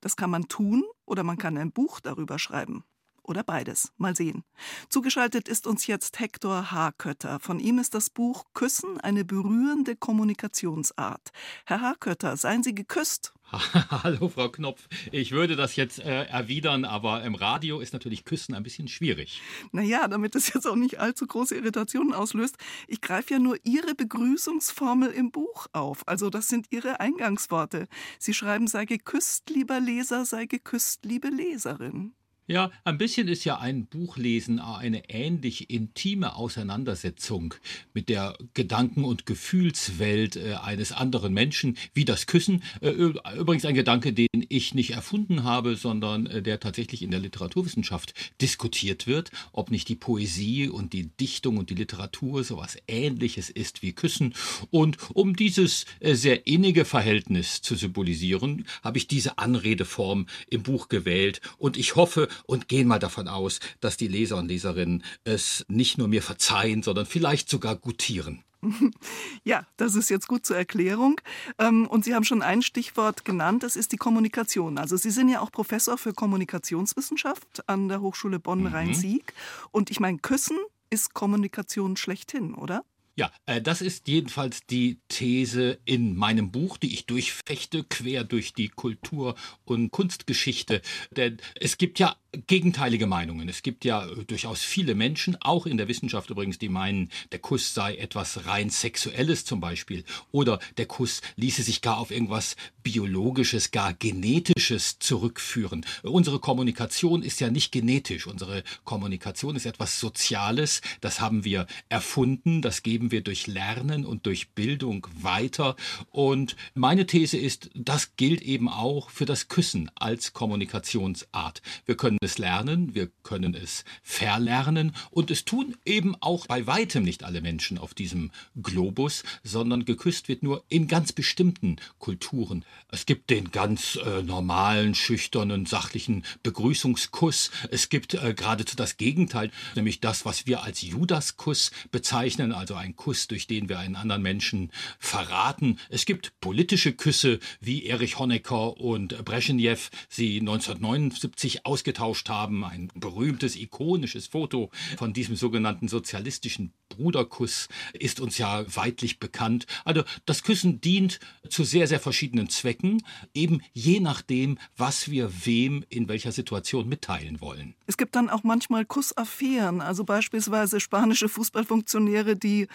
das 0.00 0.16
kann 0.16 0.30
man 0.30 0.48
tun 0.48 0.84
oder 1.06 1.22
man 1.22 1.38
kann 1.38 1.56
ein 1.56 1.70
Buch 1.70 2.00
darüber 2.00 2.38
schreiben. 2.40 2.84
Oder 3.22 3.42
beides. 3.42 3.92
Mal 3.96 4.16
sehen. 4.16 4.44
Zugeschaltet 4.88 5.48
ist 5.48 5.66
uns 5.66 5.86
jetzt 5.86 6.18
Hector 6.20 6.70
Hakötter. 6.70 7.40
Von 7.40 7.60
ihm 7.60 7.78
ist 7.78 7.94
das 7.94 8.10
Buch 8.10 8.44
Küssen 8.54 9.00
eine 9.00 9.24
berührende 9.24 9.96
Kommunikationsart. 9.96 11.30
Herr 11.66 11.80
Hakötter, 11.80 12.36
seien 12.36 12.62
Sie 12.62 12.74
geküsst? 12.74 13.32
Hallo, 13.90 14.28
Frau 14.28 14.48
Knopf. 14.48 14.88
Ich 15.10 15.32
würde 15.32 15.56
das 15.56 15.74
jetzt 15.74 15.98
äh, 15.98 16.24
erwidern, 16.24 16.84
aber 16.84 17.24
im 17.24 17.34
Radio 17.34 17.80
ist 17.80 17.92
natürlich 17.92 18.24
Küssen 18.24 18.54
ein 18.54 18.62
bisschen 18.62 18.86
schwierig. 18.86 19.40
Naja, 19.72 20.06
damit 20.06 20.36
es 20.36 20.52
jetzt 20.52 20.66
auch 20.66 20.76
nicht 20.76 21.00
allzu 21.00 21.26
große 21.26 21.56
Irritationen 21.56 22.14
auslöst. 22.14 22.56
Ich 22.86 23.00
greife 23.00 23.34
ja 23.34 23.40
nur 23.40 23.56
Ihre 23.64 23.94
Begrüßungsformel 23.94 25.10
im 25.10 25.32
Buch 25.32 25.66
auf. 25.72 26.06
Also, 26.06 26.30
das 26.30 26.48
sind 26.48 26.66
Ihre 26.70 27.00
Eingangsworte. 27.00 27.88
Sie 28.18 28.34
schreiben, 28.34 28.68
sei 28.68 28.84
geküsst, 28.84 29.50
lieber 29.50 29.80
Leser, 29.80 30.24
sei 30.24 30.46
geküsst, 30.46 31.04
liebe 31.04 31.28
Leserin. 31.28 32.14
Ja, 32.50 32.72
ein 32.82 32.98
bisschen 32.98 33.28
ist 33.28 33.44
ja 33.44 33.60
ein 33.60 33.86
Buchlesen 33.86 34.58
eine 34.58 35.08
ähnlich 35.08 35.70
intime 35.70 36.34
Auseinandersetzung 36.34 37.54
mit 37.94 38.08
der 38.08 38.36
Gedanken- 38.54 39.04
und 39.04 39.24
Gefühlswelt 39.24 40.34
äh, 40.34 40.54
eines 40.54 40.90
anderen 40.90 41.32
Menschen, 41.32 41.78
wie 41.94 42.04
das 42.04 42.26
Küssen. 42.26 42.64
Äh, 42.80 42.90
übrigens 42.90 43.64
ein 43.66 43.76
Gedanke, 43.76 44.12
den 44.12 44.46
ich 44.48 44.74
nicht 44.74 44.94
erfunden 44.94 45.44
habe, 45.44 45.76
sondern 45.76 46.26
äh, 46.26 46.42
der 46.42 46.58
tatsächlich 46.58 47.02
in 47.02 47.12
der 47.12 47.20
Literaturwissenschaft 47.20 48.14
diskutiert 48.40 49.06
wird, 49.06 49.30
ob 49.52 49.70
nicht 49.70 49.88
die 49.88 49.94
Poesie 49.94 50.68
und 50.68 50.92
die 50.92 51.06
Dichtung 51.06 51.56
und 51.56 51.70
die 51.70 51.76
Literatur 51.76 52.42
sowas 52.42 52.76
ähnliches 52.88 53.48
ist 53.48 53.80
wie 53.82 53.92
Küssen. 53.92 54.34
Und 54.70 54.96
um 55.14 55.36
dieses 55.36 55.86
sehr 56.02 56.48
innige 56.48 56.84
Verhältnis 56.84 57.62
zu 57.62 57.76
symbolisieren, 57.76 58.66
habe 58.82 58.98
ich 58.98 59.06
diese 59.06 59.38
Anredeform 59.38 60.26
im 60.48 60.64
Buch 60.64 60.88
gewählt 60.88 61.40
und 61.56 61.76
ich 61.76 61.94
hoffe, 61.94 62.26
und 62.46 62.68
gehen 62.68 62.88
mal 62.88 62.98
davon 62.98 63.28
aus, 63.28 63.60
dass 63.80 63.96
die 63.96 64.08
Leser 64.08 64.36
und 64.36 64.48
Leserinnen 64.48 65.04
es 65.24 65.64
nicht 65.68 65.98
nur 65.98 66.08
mir 66.08 66.22
verzeihen, 66.22 66.82
sondern 66.82 67.06
vielleicht 67.06 67.48
sogar 67.48 67.76
gutieren. 67.76 68.44
Ja, 69.42 69.66
das 69.78 69.94
ist 69.94 70.10
jetzt 70.10 70.28
gut 70.28 70.44
zur 70.44 70.56
Erklärung. 70.56 71.20
Ähm, 71.58 71.86
und 71.86 72.04
Sie 72.04 72.14
haben 72.14 72.24
schon 72.24 72.42
ein 72.42 72.60
Stichwort 72.62 73.24
genannt, 73.24 73.62
das 73.62 73.74
ist 73.74 73.92
die 73.92 73.96
Kommunikation. 73.96 74.76
Also 74.76 74.96
Sie 74.96 75.10
sind 75.10 75.30
ja 75.30 75.40
auch 75.40 75.50
Professor 75.50 75.96
für 75.96 76.12
Kommunikationswissenschaft 76.12 77.68
an 77.68 77.88
der 77.88 78.00
Hochschule 78.02 78.38
Bonn-Rhein-Sieg. 78.38 79.32
Mhm. 79.34 79.68
Und 79.70 79.90
ich 79.90 79.98
meine, 79.98 80.18
Küssen 80.18 80.58
ist 80.90 81.14
Kommunikation 81.14 81.96
schlechthin, 81.96 82.54
oder? 82.54 82.84
Ja, 83.16 83.30
äh, 83.46 83.60
das 83.60 83.82
ist 83.82 84.08
jedenfalls 84.08 84.66
die 84.66 84.98
These 85.08 85.78
in 85.84 86.16
meinem 86.16 86.50
Buch, 86.50 86.78
die 86.78 86.94
ich 86.94 87.06
durchfechte, 87.06 87.84
quer 87.84 88.24
durch 88.24 88.54
die 88.54 88.68
Kultur- 88.68 89.34
und 89.64 89.90
Kunstgeschichte. 89.90 90.80
Denn 91.10 91.38
es 91.54 91.76
gibt 91.76 91.98
ja 91.98 92.16
gegenteilige 92.46 93.06
Meinungen. 93.06 93.48
Es 93.48 93.62
gibt 93.62 93.84
ja 93.84 94.06
äh, 94.06 94.24
durchaus 94.24 94.62
viele 94.62 94.94
Menschen, 94.94 95.36
auch 95.40 95.66
in 95.66 95.76
der 95.76 95.88
Wissenschaft 95.88 96.30
übrigens, 96.30 96.58
die 96.58 96.68
meinen, 96.68 97.10
der 97.32 97.38
Kuss 97.38 97.74
sei 97.74 97.96
etwas 97.96 98.46
rein 98.46 98.70
Sexuelles 98.70 99.44
zum 99.44 99.60
Beispiel. 99.60 100.04
Oder 100.30 100.60
der 100.76 100.86
Kuss 100.86 101.22
ließe 101.36 101.62
sich 101.62 101.82
gar 101.82 101.98
auf 101.98 102.10
irgendwas 102.10 102.56
Biologisches, 102.82 103.72
gar 103.72 103.92
Genetisches 103.92 104.98
zurückführen. 104.98 105.84
Unsere 106.02 106.38
Kommunikation 106.38 107.22
ist 107.22 107.40
ja 107.40 107.50
nicht 107.50 107.72
genetisch. 107.72 108.26
Unsere 108.26 108.62
Kommunikation 108.84 109.56
ist 109.56 109.66
etwas 109.66 110.00
Soziales. 110.00 110.80
Das 111.00 111.20
haben 111.20 111.44
wir 111.44 111.66
erfunden. 111.88 112.62
Das 112.62 112.82
geben 112.82 113.10
wir 113.10 113.22
durch 113.22 113.46
Lernen 113.46 114.06
und 114.06 114.26
durch 114.26 114.50
Bildung 114.50 115.06
weiter. 115.20 115.76
Und 116.10 116.56
meine 116.74 117.06
These 117.06 117.36
ist, 117.36 117.70
das 117.74 118.16
gilt 118.16 118.40
eben 118.42 118.68
auch 118.68 119.10
für 119.10 119.26
das 119.26 119.48
Küssen 119.48 119.90
als 119.94 120.32
Kommunikationsart. 120.32 121.60
Wir 121.84 121.96
können 121.96 122.18
es 122.22 122.36
lernen, 122.36 122.94
wir 122.94 123.08
können 123.22 123.54
es 123.54 123.84
verlernen 124.02 124.92
und 125.10 125.30
es 125.30 125.46
tun 125.46 125.76
eben 125.86 126.14
auch 126.20 126.46
bei 126.46 126.66
weitem 126.66 127.02
nicht 127.02 127.24
alle 127.24 127.40
Menschen 127.40 127.78
auf 127.78 127.94
diesem 127.94 128.30
Globus, 128.62 129.22
sondern 129.42 129.86
geküsst 129.86 130.28
wird 130.28 130.42
nur 130.42 130.62
in 130.68 130.86
ganz 130.86 131.12
bestimmten 131.12 131.76
Kulturen. 131.98 132.66
Es 132.90 133.06
gibt 133.06 133.30
den 133.30 133.50
ganz 133.52 133.98
äh, 134.04 134.22
normalen, 134.22 134.94
schüchternen, 134.94 135.64
sachlichen 135.64 136.24
Begrüßungskuss. 136.42 137.50
Es 137.70 137.88
gibt 137.88 138.12
äh, 138.12 138.34
geradezu 138.34 138.76
das 138.76 138.98
Gegenteil, 138.98 139.50
nämlich 139.74 140.00
das, 140.00 140.26
was 140.26 140.46
wir 140.46 140.62
als 140.62 140.82
Judaskuss 140.82 141.70
bezeichnen, 141.90 142.52
also 142.52 142.74
ein 142.74 142.96
Kuss, 142.96 143.28
durch 143.28 143.46
den 143.46 143.70
wir 143.70 143.78
einen 143.78 143.96
anderen 143.96 144.20
Menschen 144.20 144.72
verraten. 144.98 145.78
Es 145.88 146.04
gibt 146.04 146.38
politische 146.42 146.92
Küsse, 146.92 147.38
wie 147.62 147.86
Erich 147.86 148.18
Honecker 148.18 148.78
und 148.78 149.24
Brezhnev 149.24 149.90
sie 150.10 150.40
1979 150.40 151.64
ausgetauscht 151.64 152.09
ausgetauscht 152.10 152.28
haben. 152.28 152.64
Ein 152.64 152.90
berühmtes, 152.94 153.56
ikonisches 153.56 154.26
Foto 154.26 154.70
von 154.96 155.12
diesem 155.12 155.36
sogenannten 155.36 155.88
sozialistischen 155.88 156.72
Bruderkuss 156.88 157.68
ist 157.92 158.20
uns 158.20 158.38
ja 158.38 158.64
weitlich 158.74 159.20
bekannt. 159.20 159.66
Also 159.84 160.02
das 160.26 160.42
Küssen 160.42 160.80
dient 160.80 161.20
zu 161.48 161.64
sehr, 161.64 161.86
sehr 161.86 162.00
verschiedenen 162.00 162.48
Zwecken, 162.48 163.02
eben 163.32 163.60
je 163.72 164.00
nachdem, 164.00 164.58
was 164.76 165.10
wir 165.10 165.30
wem 165.44 165.84
in 165.88 166.08
welcher 166.08 166.32
Situation 166.32 166.88
mitteilen 166.88 167.40
wollen. 167.40 167.74
Es 167.86 167.96
gibt 167.96 168.16
dann 168.16 168.28
auch 168.28 168.42
manchmal 168.42 168.84
Kussaffären, 168.84 169.80
also 169.80 170.04
beispielsweise 170.04 170.80
spanische 170.80 171.28
Fußballfunktionäre, 171.28 172.36
die 172.36 172.66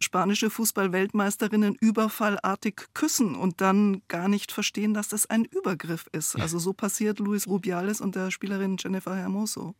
spanische 0.00 0.50
Fußballweltmeisterinnen 0.50 1.76
überfallartig 1.80 2.86
küssen 2.94 3.34
und 3.34 3.60
dann 3.60 4.02
gar 4.08 4.28
nicht 4.28 4.52
verstehen, 4.52 4.94
dass 4.94 5.08
das 5.08 5.26
ein 5.26 5.44
Übergriff 5.44 6.06
ist. 6.12 6.36
Also 6.36 6.58
so 6.58 6.72
passiert 6.72 7.18
Luis 7.18 7.46
Rubiales 7.46 8.00
und 8.00 8.14
der 8.14 8.30
Spielerin 8.30 8.76
Jennifer 8.78 9.14
Hermoso. 9.14 9.74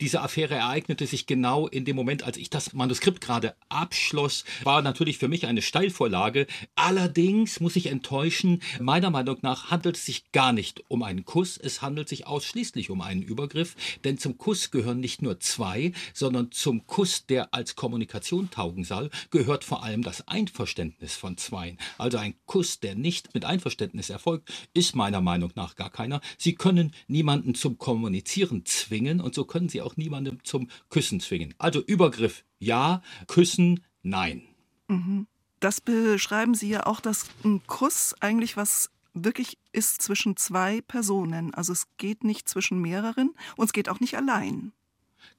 Diese 0.00 0.20
Affäre 0.20 0.56
ereignete 0.56 1.06
sich 1.06 1.26
genau 1.26 1.68
in 1.68 1.84
dem 1.84 1.94
Moment, 1.94 2.24
als 2.24 2.36
ich 2.36 2.50
das 2.50 2.72
Manuskript 2.72 3.20
gerade 3.20 3.54
abschloss, 3.68 4.44
war 4.64 4.82
natürlich 4.82 5.18
für 5.18 5.28
mich 5.28 5.46
eine 5.46 5.62
Steilvorlage. 5.62 6.48
Allerdings 6.74 7.60
muss 7.60 7.76
ich 7.76 7.86
enttäuschen, 7.86 8.60
meiner 8.80 9.10
Meinung 9.10 9.38
nach 9.42 9.70
handelt 9.70 9.96
es 9.96 10.04
sich 10.04 10.32
gar 10.32 10.52
nicht 10.52 10.82
um 10.88 11.04
einen 11.04 11.24
Kuss, 11.24 11.56
es 11.56 11.80
handelt 11.80 12.08
sich 12.08 12.26
ausschließlich 12.26 12.90
um 12.90 13.00
einen 13.00 13.22
Übergriff, 13.22 13.76
denn 14.02 14.18
zum 14.18 14.36
Kuss 14.36 14.72
gehören 14.72 14.98
nicht 14.98 15.22
nur 15.22 15.38
zwei, 15.38 15.92
sondern 16.12 16.50
zum 16.50 16.86
Kuss, 16.86 17.26
der 17.26 17.54
als 17.54 17.76
Kommunikation 17.76 18.50
taugen 18.50 18.82
soll, 18.84 19.10
gehört 19.30 19.62
vor 19.62 19.84
allem 19.84 20.02
das 20.02 20.26
Einverständnis 20.26 21.14
von 21.14 21.36
zweien. 21.36 21.78
Also 21.98 22.18
ein 22.18 22.34
Kuss, 22.46 22.80
der 22.80 22.96
nicht 22.96 23.32
mit 23.32 23.44
Einverständnis 23.44 24.10
erfolgt, 24.10 24.52
ist 24.74 24.96
meiner 24.96 25.20
Meinung 25.20 25.52
nach 25.54 25.76
gar 25.76 25.90
keiner. 25.90 26.20
Sie 26.36 26.56
können 26.56 26.92
niemanden 27.06 27.54
zum 27.54 27.78
Kommunizieren 27.78 28.66
zwingen 28.66 29.20
und 29.20 29.34
so 29.34 29.44
können 29.54 29.68
sie 29.68 29.82
auch 29.82 29.96
niemandem 29.96 30.42
zum 30.42 30.66
Küssen 30.90 31.20
zwingen. 31.20 31.54
Also 31.58 31.80
Übergriff 31.80 32.44
ja, 32.58 33.02
Küssen 33.28 33.84
nein. 34.02 34.42
Mhm. 34.88 35.28
Das 35.60 35.80
beschreiben 35.80 36.56
Sie 36.56 36.68
ja 36.70 36.86
auch, 36.86 36.98
dass 36.98 37.26
ein 37.44 37.64
Kuss 37.68 38.16
eigentlich 38.18 38.56
was 38.56 38.90
wirklich 39.12 39.56
ist 39.70 40.02
zwischen 40.02 40.36
zwei 40.36 40.80
Personen. 40.80 41.54
Also 41.54 41.72
es 41.72 41.86
geht 41.98 42.24
nicht 42.24 42.48
zwischen 42.48 42.80
mehreren 42.80 43.32
und 43.56 43.66
es 43.66 43.72
geht 43.72 43.88
auch 43.88 44.00
nicht 44.00 44.16
allein. 44.16 44.72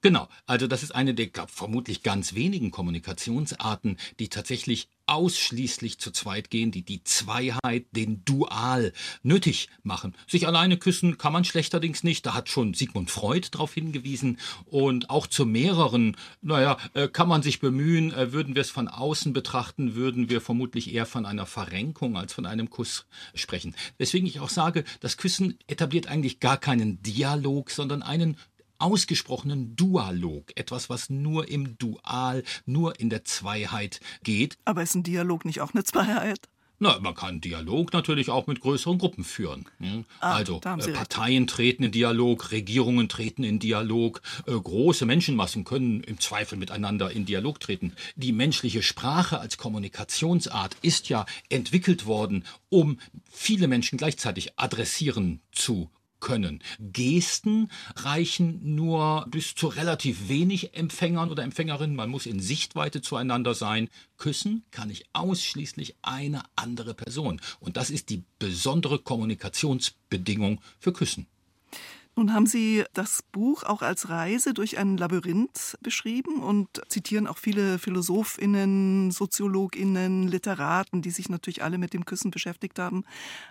Genau, 0.06 0.30
also 0.46 0.68
das 0.68 0.84
ist 0.84 0.94
eine 0.94 1.16
der 1.16 1.26
glaub, 1.26 1.50
vermutlich 1.50 2.04
ganz 2.04 2.36
wenigen 2.36 2.70
Kommunikationsarten, 2.70 3.98
die 4.20 4.30
tatsächlich 4.30 4.88
ausschließlich 5.08 5.98
zu 5.98 6.12
zweit 6.12 6.52
gehen, 6.52 6.70
die 6.70 6.84
die 6.84 7.04
Zweiheit, 7.04 7.88
den 7.92 8.24
Dual 8.24 8.94
nötig 9.24 9.68
machen. 9.82 10.14
Sich 10.28 10.46
alleine 10.46 10.78
küssen 10.78 11.18
kann 11.18 11.34
man 11.34 11.44
schlechterdings 11.44 12.04
nicht, 12.04 12.24
da 12.24 12.36
hat 12.36 12.50
schon 12.50 12.76
Sigmund 12.76 13.10
Freud 13.10 13.48
darauf 13.50 13.74
hingewiesen 13.74 14.38
und 14.66 15.10
auch 15.10 15.26
zu 15.26 15.44
mehreren, 15.44 16.16
naja, 16.44 16.78
äh, 16.94 17.08
kann 17.08 17.28
man 17.28 17.42
sich 17.42 17.60
bemühen, 17.60 18.14
äh, 18.14 18.32
würden 18.32 18.54
wir 18.54 18.62
es 18.62 18.70
von 18.70 18.88
außen 18.88 19.34
betrachten, 19.34 19.96
würden 19.96 20.30
wir 20.30 20.40
vermutlich 20.40 20.94
eher 20.94 21.08
von 21.08 21.26
einer 21.26 21.48
Verrenkung 21.48 22.16
als 22.16 22.32
von 22.32 22.46
einem 22.46 22.70
Kuss 22.70 23.08
sprechen. 23.34 23.74
Weswegen 23.98 24.28
ich 24.28 24.40
auch 24.40 24.50
sage, 24.50 24.84
das 25.00 25.18
Küssen 25.18 25.58
etabliert 25.66 26.06
eigentlich 26.06 26.40
gar 26.40 26.58
keinen 26.58 27.02
Dialog, 27.02 27.72
sondern 27.72 28.04
einen 28.04 28.38
ausgesprochenen 28.78 29.76
Dualog, 29.76 30.52
etwas, 30.56 30.90
was 30.90 31.10
nur 31.10 31.48
im 31.50 31.78
Dual, 31.78 32.44
nur 32.66 33.00
in 33.00 33.10
der 33.10 33.24
Zweiheit 33.24 34.00
geht. 34.24 34.58
Aber 34.66 34.84
ist 34.84 34.96
ein 34.96 35.04
Dialog 35.04 35.46
nicht 35.46 35.62
auch 35.62 35.74
eine 35.74 35.84
Zweiheit? 35.84 36.48
Na, 36.78 37.00
man 37.00 37.16
kann 37.16 37.40
Dialog 37.40 37.94
natürlich 37.94 38.30
auch 38.30 38.48
mit 38.48 38.60
größeren 38.60 38.98
Gruppen 38.98 39.24
führen. 39.24 39.66
Ja? 39.80 40.04
Ah, 40.20 40.36
also 40.36 40.60
äh, 40.64 40.70
recht. 40.70 40.94
Parteien 40.94 41.48
treten 41.48 41.84
in 41.84 41.92
Dialog, 41.92 42.52
Regierungen 42.52 43.08
treten 43.08 43.44
in 43.44 43.60
Dialog, 43.60 44.22
äh, 44.46 44.52
große 44.52 45.06
Menschenmassen 45.06 45.64
können 45.64 46.04
im 46.04 46.20
Zweifel 46.20 46.58
miteinander 46.58 47.12
in 47.12 47.26
Dialog 47.26 47.62
treten. 47.62 47.94
Die 48.18 48.34
menschliche 48.34 48.84
Sprache 48.84 49.40
als 49.40 49.58
Kommunikationsart 49.58 50.76
ist 50.82 51.08
ja 51.08 51.26
entwickelt 51.50 52.06
worden, 52.06 52.44
um 52.68 53.00
viele 53.32 53.70
Menschen 53.70 53.98
gleichzeitig 53.98 54.60
adressieren 54.60 55.40
zu 55.54 55.90
können. 56.26 56.60
Gesten 56.80 57.70
reichen 57.96 58.76
nur 58.76 59.28
bis 59.30 59.54
zu 59.54 59.68
relativ 59.68 60.28
wenig 60.28 60.76
Empfängern 60.76 61.30
oder 61.30 61.44
Empfängerinnen. 61.44 61.96
Man 61.96 62.10
muss 62.10 62.26
in 62.26 62.40
Sichtweite 62.40 63.02
zueinander 63.02 63.54
sein. 63.54 63.90
Küssen 64.18 64.64
kann 64.72 64.90
ich 64.90 65.06
ausschließlich 65.14 65.98
eine 66.02 66.42
andere 66.56 66.96
Person. 66.96 67.40
Und 67.60 67.78
das 67.78 67.92
ist 67.92 68.10
die 68.10 68.24
besondere 68.40 68.98
Kommunikationsbedingung 68.98 70.62
für 70.80 70.94
Küssen. 70.94 71.28
Nun 72.16 72.34
haben 72.34 72.48
Sie 72.48 72.84
das 72.94 73.22
Buch 73.32 73.64
auch 73.64 73.84
als 73.84 74.10
Reise 74.10 74.56
durch 74.56 74.80
ein 74.80 74.98
Labyrinth 74.98 75.78
beschrieben 75.82 76.42
und 76.42 76.82
zitieren 76.88 77.28
auch 77.28 77.38
viele 77.38 77.78
Philosophinnen, 77.78 79.12
Soziologinnen, 79.12 80.28
Literaten, 80.28 81.04
die 81.04 81.12
sich 81.12 81.30
natürlich 81.30 81.62
alle 81.62 81.78
mit 81.78 81.94
dem 81.94 82.06
Küssen 82.06 82.32
beschäftigt 82.32 82.80
haben. 82.80 83.04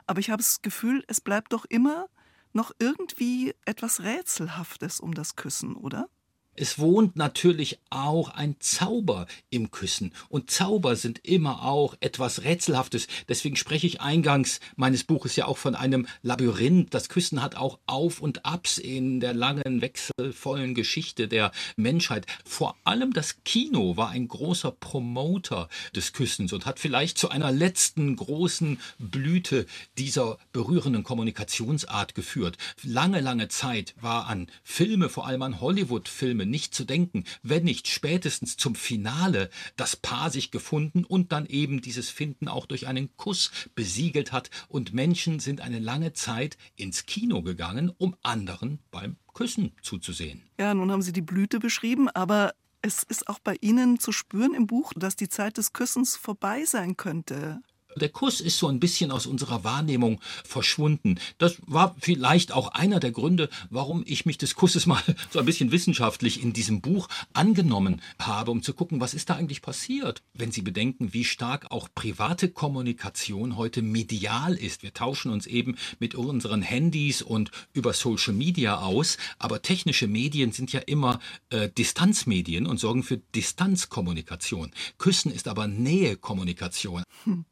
Aber 0.09 0.19
ich 0.19 0.31
habe 0.31 0.43
das 0.43 0.61
Gefühl, 0.63 1.05
es 1.07 1.21
bleibt 1.21 1.53
doch 1.53 1.67
immer 1.67 2.09
noch 2.55 2.73
irgendwie 2.79 3.55
etwas 3.65 4.01
Rätselhaftes 4.01 5.01
um 5.01 5.15
das 5.15 5.37
Küssen, 5.37 5.77
oder? 5.77 6.09
Es 6.57 6.79
wohnt 6.79 7.17
natürlich 7.17 7.79
auch 7.91 8.29
ein 8.29 8.57
Zauber 8.61 9.27
im 9.51 9.71
Küssen. 9.71 10.13
Und 10.29 10.51
Zauber 10.51 10.97
sind 10.97 11.21
immer 11.25 11.65
auch 11.65 11.97
etwas 12.01 12.45
Rätselhaftes. 12.45 13.09
Deswegen 13.29 13.57
spreche 13.57 13.87
ich 13.87 14.01
eingangs 14.01 14.61
meines 14.77 15.05
Buches 15.05 15.37
ja 15.37 15.47
auch 15.47 15.59
von 15.59 15.75
einem 15.75 16.07
Labyrinth. 16.23 16.95
Das 16.95 17.09
Küssen 17.09 17.43
hat 17.43 17.57
auch 17.57 17.79
Auf 17.87 18.21
und 18.21 18.45
Abs 18.45 18.79
in 18.79 19.21
der 19.21 19.35
langen, 19.35 19.81
wechselvollen 19.81 20.75
Geschichte 20.75 21.27
der 21.29 21.51
Menschheit. 21.77 22.27
Vor 22.45 22.77
allem 22.85 23.13
das 23.13 23.43
Kino 23.45 23.97
war 23.97 24.11
ein 24.11 24.29
großer 24.29 24.71
Promoter 24.71 25.69
des 25.95 26.13
Küssens 26.13 26.53
und 26.53 26.67
hat 26.67 26.79
vielleicht 26.79 27.19
zu 27.19 27.31
einer 27.31 27.51
letzten 27.51 28.17
großen 28.17 28.79
Blüte 28.99 29.67
dieser 29.99 30.39
berührenden 30.53 31.03
Kommunikationsart 31.03 32.15
geführt. 32.15 32.59
Lange, 32.83 33.21
lange 33.21 33.49
Zeit 33.49 33.95
war 34.01 34.27
an 34.27 34.49
Filme, 34.63 35.09
vor 35.09 35.27
allem 35.27 35.43
an 35.43 35.61
Hollywood-Filme, 35.61 36.44
nicht 36.47 36.75
zu 36.75 36.85
denken, 36.85 37.25
wenn 37.43 37.65
nicht 37.65 37.89
spätestens 37.89 38.57
zum 38.57 38.75
Finale 38.75 39.51
das 39.77 39.97
Paar 39.97 40.31
sich 40.31 40.51
gefunden 40.51 41.05
und 41.05 41.33
dann 41.33 41.47
eben 41.47 41.81
dieses 41.81 42.11
Finden 42.11 42.49
auch 42.49 42.67
durch 42.67 42.87
einen 42.87 43.17
Kuss 43.17 43.51
besiegelt 43.75 44.33
hat 44.33 44.51
und 44.69 44.93
Menschen 44.93 45.41
sind 45.41 45.61
eine 45.61 45.79
lange 45.79 46.13
Zeit 46.13 46.57
ins 46.77 47.07
Kino 47.07 47.43
gegangen, 47.43 47.93
um 47.97 48.17
anderen 48.23 48.79
beim 48.91 49.17
Küssen 49.33 49.73
zuzusehen. 49.83 50.43
Ja, 50.59 50.75
nun 50.75 50.91
haben 50.91 51.03
Sie 51.03 51.13
die 51.13 51.23
Blüte 51.23 51.59
beschrieben, 51.59 52.09
aber 52.09 52.55
es 52.83 53.03
ist 53.03 53.29
auch 53.29 53.39
bei 53.39 53.57
Ihnen 53.61 53.99
zu 53.99 54.13
spüren 54.13 54.55
im 54.55 54.67
Buch, 54.67 54.93
dass 54.95 55.17
die 55.17 55.29
Zeit 55.29 55.57
des 55.57 55.73
Küssens 55.73 56.17
vorbei 56.17 56.65
sein 56.65 56.97
könnte. 56.97 57.63
Der 57.97 58.09
Kuss 58.09 58.41
ist 58.41 58.59
so 58.59 58.69
ein 58.69 58.81
bisschen 58.81 59.11
aus 59.11 59.27
unserer 59.27 59.65
Wahrnehmung 59.65 60.21
verschwunden. 60.45 61.19
Das 61.39 61.57
war 61.67 61.95
vielleicht 62.01 62.53
auch 62.53 62.69
einer 62.69 63.01
der 63.01 63.13
Gründe, 63.13 63.49
warum 63.71 64.03
ich 64.07 64.27
mich 64.27 64.39
des 64.39 64.55
Kusses 64.55 64.87
mal 64.87 65.03
so 65.31 65.39
ein 65.39 65.45
bisschen 65.45 65.73
wissenschaftlich 65.73 66.43
in 66.43 66.53
diesem 66.53 66.81
Buch 66.81 67.09
angenommen 67.33 68.03
habe, 68.19 68.51
um 68.51 68.63
zu 68.63 68.75
gucken, 68.75 69.01
was 69.01 69.15
ist 69.15 69.31
da 69.31 69.35
eigentlich 69.35 69.63
passiert. 69.63 70.23
Wenn 70.33 70.53
Sie 70.53 70.63
bedenken, 70.63 71.13
wie 71.13 71.25
stark 71.25 71.71
auch 71.71 71.89
private 71.95 72.49
Kommunikation 72.49 73.57
heute 73.57 73.83
medial 73.83 74.55
ist. 74.55 74.83
Wir 74.83 74.95
tauschen 74.95 75.31
uns 75.31 75.47
eben 75.47 75.77
mit 75.99 76.15
unseren 76.15 76.63
Handys 76.63 77.23
und 77.23 77.51
über 77.73 77.93
Social 77.93 78.35
Media 78.35 78.79
aus, 78.79 79.17
aber 79.39 79.63
technische 79.63 80.07
Medien 80.07 80.53
sind 80.53 80.73
ja 80.73 80.81
immer 80.81 81.21
äh, 81.51 81.69
Distanzmedien 81.69 82.67
und 82.67 82.79
sorgen 82.79 83.03
für 83.03 83.19
Distanzkommunikation. 83.19 84.73
Küssen 84.99 85.33
ist 85.33 85.49
aber 85.49 85.67
Nähekommunikation. 85.67 87.03
Hm. 87.25 87.45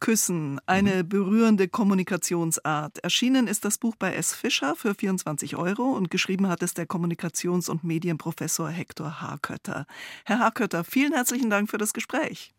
Küssen, 0.00 0.60
eine 0.66 1.04
berührende 1.04 1.68
Kommunikationsart. 1.68 2.98
Erschienen 2.98 3.48
ist 3.48 3.64
das 3.64 3.78
Buch 3.78 3.96
bei 3.96 4.14
S. 4.14 4.34
Fischer 4.34 4.76
für 4.76 4.94
24 4.94 5.56
Euro 5.56 5.82
und 5.82 6.10
geschrieben 6.10 6.48
hat 6.48 6.62
es 6.62 6.74
der 6.74 6.86
Kommunikations- 6.86 7.68
und 7.68 7.84
Medienprofessor 7.84 8.68
Hector 8.68 9.20
Harkötter. 9.20 9.86
Herr 10.24 10.38
Harkötter, 10.38 10.84
vielen 10.84 11.12
herzlichen 11.12 11.50
Dank 11.50 11.70
für 11.70 11.78
das 11.78 11.92
Gespräch. 11.92 12.54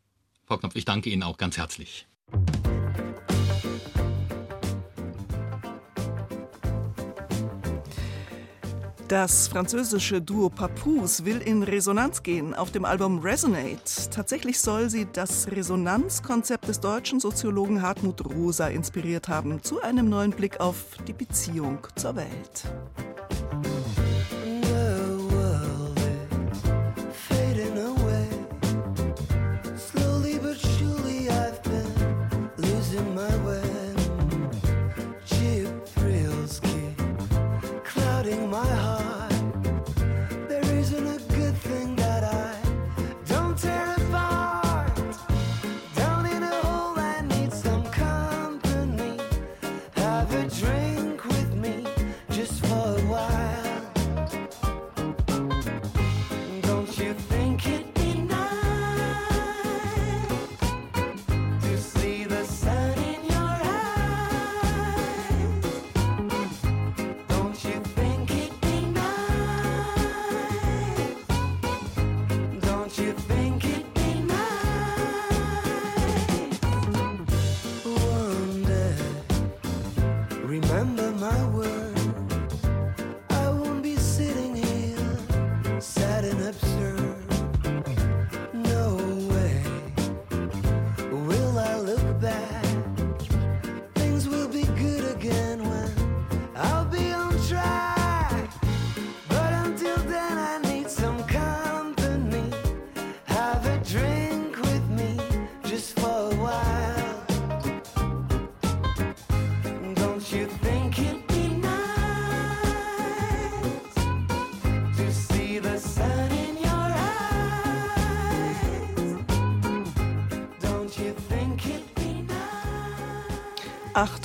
Frau 0.45 0.57
Knopf, 0.57 0.75
ich 0.75 0.85
danke 0.85 1.09
Ihnen 1.09 1.23
auch 1.23 1.38
ganz 1.38 1.57
herzlich. 1.57 2.07
Das 9.10 9.48
französische 9.48 10.22
Duo 10.22 10.50
Papoose 10.50 11.26
will 11.26 11.41
in 11.41 11.63
Resonanz 11.63 12.22
gehen 12.22 12.54
auf 12.54 12.72
dem 12.72 12.86
Album 12.86 13.17
Resonate. 13.17 14.08
Tatsächlich 14.12 14.60
soll 14.60 14.91
sie 14.91 15.08
das 15.12 15.48
Resonanzkonzept 15.48 16.67
des 16.67 16.80
deutschen 16.80 17.19
Soziologen 17.19 17.82
Hartmut 17.82 18.24
Rosa 18.24 18.67
inspiriert 18.67 19.28
haben 19.28 19.63
zu 19.63 19.82
einem 19.82 20.10
neuen 20.10 20.30
Blick 20.30 20.60
auf 20.60 20.76
die 21.08 21.13
Beziehung 21.13 21.80
zur 21.95 22.17
Welt. 22.17 22.65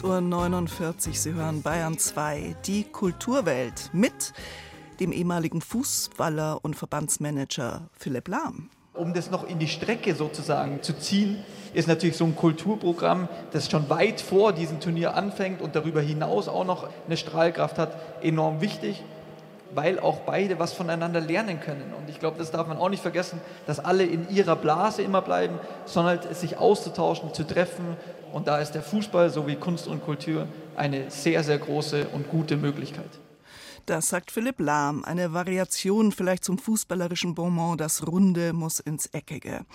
8.49 0.05 1.09
Uhr, 1.09 1.15
Sie 1.15 1.33
hören 1.33 1.63
Bayern 1.63 1.97
2, 1.97 2.57
die 2.67 2.85
Kulturwelt 2.85 3.89
mit 3.95 4.35
dem 5.01 5.13
ehemaligen 5.13 5.63
Fußballer 5.63 6.59
und 6.61 6.77
Verbandsmanager 6.77 7.89
Philipp 7.99 8.29
Lahm. 8.29 8.69
Um 8.93 9.15
das 9.15 9.31
noch 9.31 9.49
in 9.49 9.59
die 9.59 9.67
Strecke 9.67 10.15
sozusagen 10.15 10.83
zu 10.83 10.93
ziehen, 10.93 11.39
ist 11.73 11.89
natürlich 11.89 12.19
so 12.19 12.27
ein 12.27 12.37
Kulturprogramm, 12.37 13.29
das 13.53 13.71
schon 13.71 13.89
weit 13.89 14.21
vor 14.21 14.53
diesem 14.53 14.79
Turnier 14.79 15.15
anfängt 15.15 15.63
und 15.63 15.75
darüber 15.75 16.03
hinaus 16.03 16.49
auch 16.49 16.67
noch 16.67 16.87
eine 17.07 17.17
Strahlkraft 17.17 17.79
hat, 17.79 17.97
enorm 18.23 18.61
wichtig. 18.61 19.03
Weil 19.75 19.99
auch 19.99 20.19
beide 20.21 20.59
was 20.59 20.73
voneinander 20.73 21.21
lernen 21.21 21.61
können. 21.61 21.93
Und 21.99 22.09
ich 22.09 22.21
glaube, 22.21 22.39
das 22.39 22.51
darf 22.51 22.67
man 22.67 22.79
auch 22.79 22.89
nicht 22.89 23.03
vergessen, 23.03 23.41
dass 23.67 23.79
alle 23.79 24.05
in 24.05 24.29
ihrer 24.31 24.57
Blase 24.57 25.03
immer 25.03 25.23
bleiben, 25.23 25.59
sondern 25.85 26.21
sich 26.35 26.59
auszutauschen, 26.59 27.35
zu 27.35 27.45
treffen. 27.45 27.97
Und 28.33 28.49
da 28.49 28.59
ist 28.59 28.73
der 28.73 28.83
Fußball 28.83 29.31
sowie 29.31 29.57
Kunst 29.57 29.87
und 29.87 30.05
Kultur 30.05 30.47
eine 30.77 31.11
sehr, 31.11 31.43
sehr 31.43 31.59
große 31.59 32.07
und 32.13 32.29
gute 32.29 32.57
Möglichkeit. 32.57 33.11
Das 33.87 34.09
sagt 34.09 34.31
Philipp 34.31 34.61
Lahm, 34.61 35.05
eine 35.05 35.35
Variation 35.35 36.11
vielleicht 36.11 36.43
zum 36.43 36.57
fußballerischen 36.57 37.35
Bonbon, 37.35 37.77
das 37.77 38.07
Runde 38.07 38.55
muss 38.55 38.81
ins 38.81 39.05
Eckige. 39.07 39.67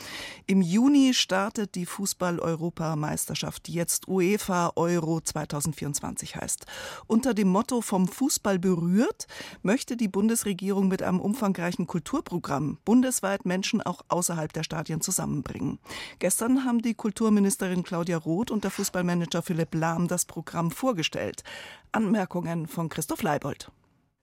Im 0.47 0.63
Juni 0.63 1.13
startet 1.13 1.75
die 1.75 1.85
Fußball-Europameisterschaft, 1.85 3.67
die 3.67 3.73
jetzt 3.73 4.07
UEFA 4.07 4.71
Euro 4.75 5.21
2024 5.21 6.37
heißt. 6.37 6.65
Unter 7.05 7.35
dem 7.35 7.49
Motto 7.49 7.81
vom 7.81 8.07
Fußball 8.07 8.57
berührt 8.57 9.27
möchte 9.61 9.95
die 9.95 10.07
Bundesregierung 10.07 10.87
mit 10.87 11.03
einem 11.03 11.19
umfangreichen 11.19 11.85
Kulturprogramm 11.85 12.79
bundesweit 12.85 13.45
Menschen 13.45 13.79
auch 13.79 14.01
außerhalb 14.07 14.51
der 14.51 14.63
Stadien 14.63 15.01
zusammenbringen. 15.01 15.77
Gestern 16.17 16.65
haben 16.65 16.81
die 16.81 16.95
Kulturministerin 16.95 17.83
Claudia 17.83 18.17
Roth 18.17 18.49
und 18.49 18.63
der 18.63 18.71
Fußballmanager 18.71 19.43
Philipp 19.43 19.75
Lahm 19.75 20.07
das 20.07 20.25
Programm 20.25 20.71
vorgestellt. 20.71 21.43
Anmerkungen 21.91 22.65
von 22.65 22.89
Christoph 22.89 23.21
Leibold. 23.21 23.71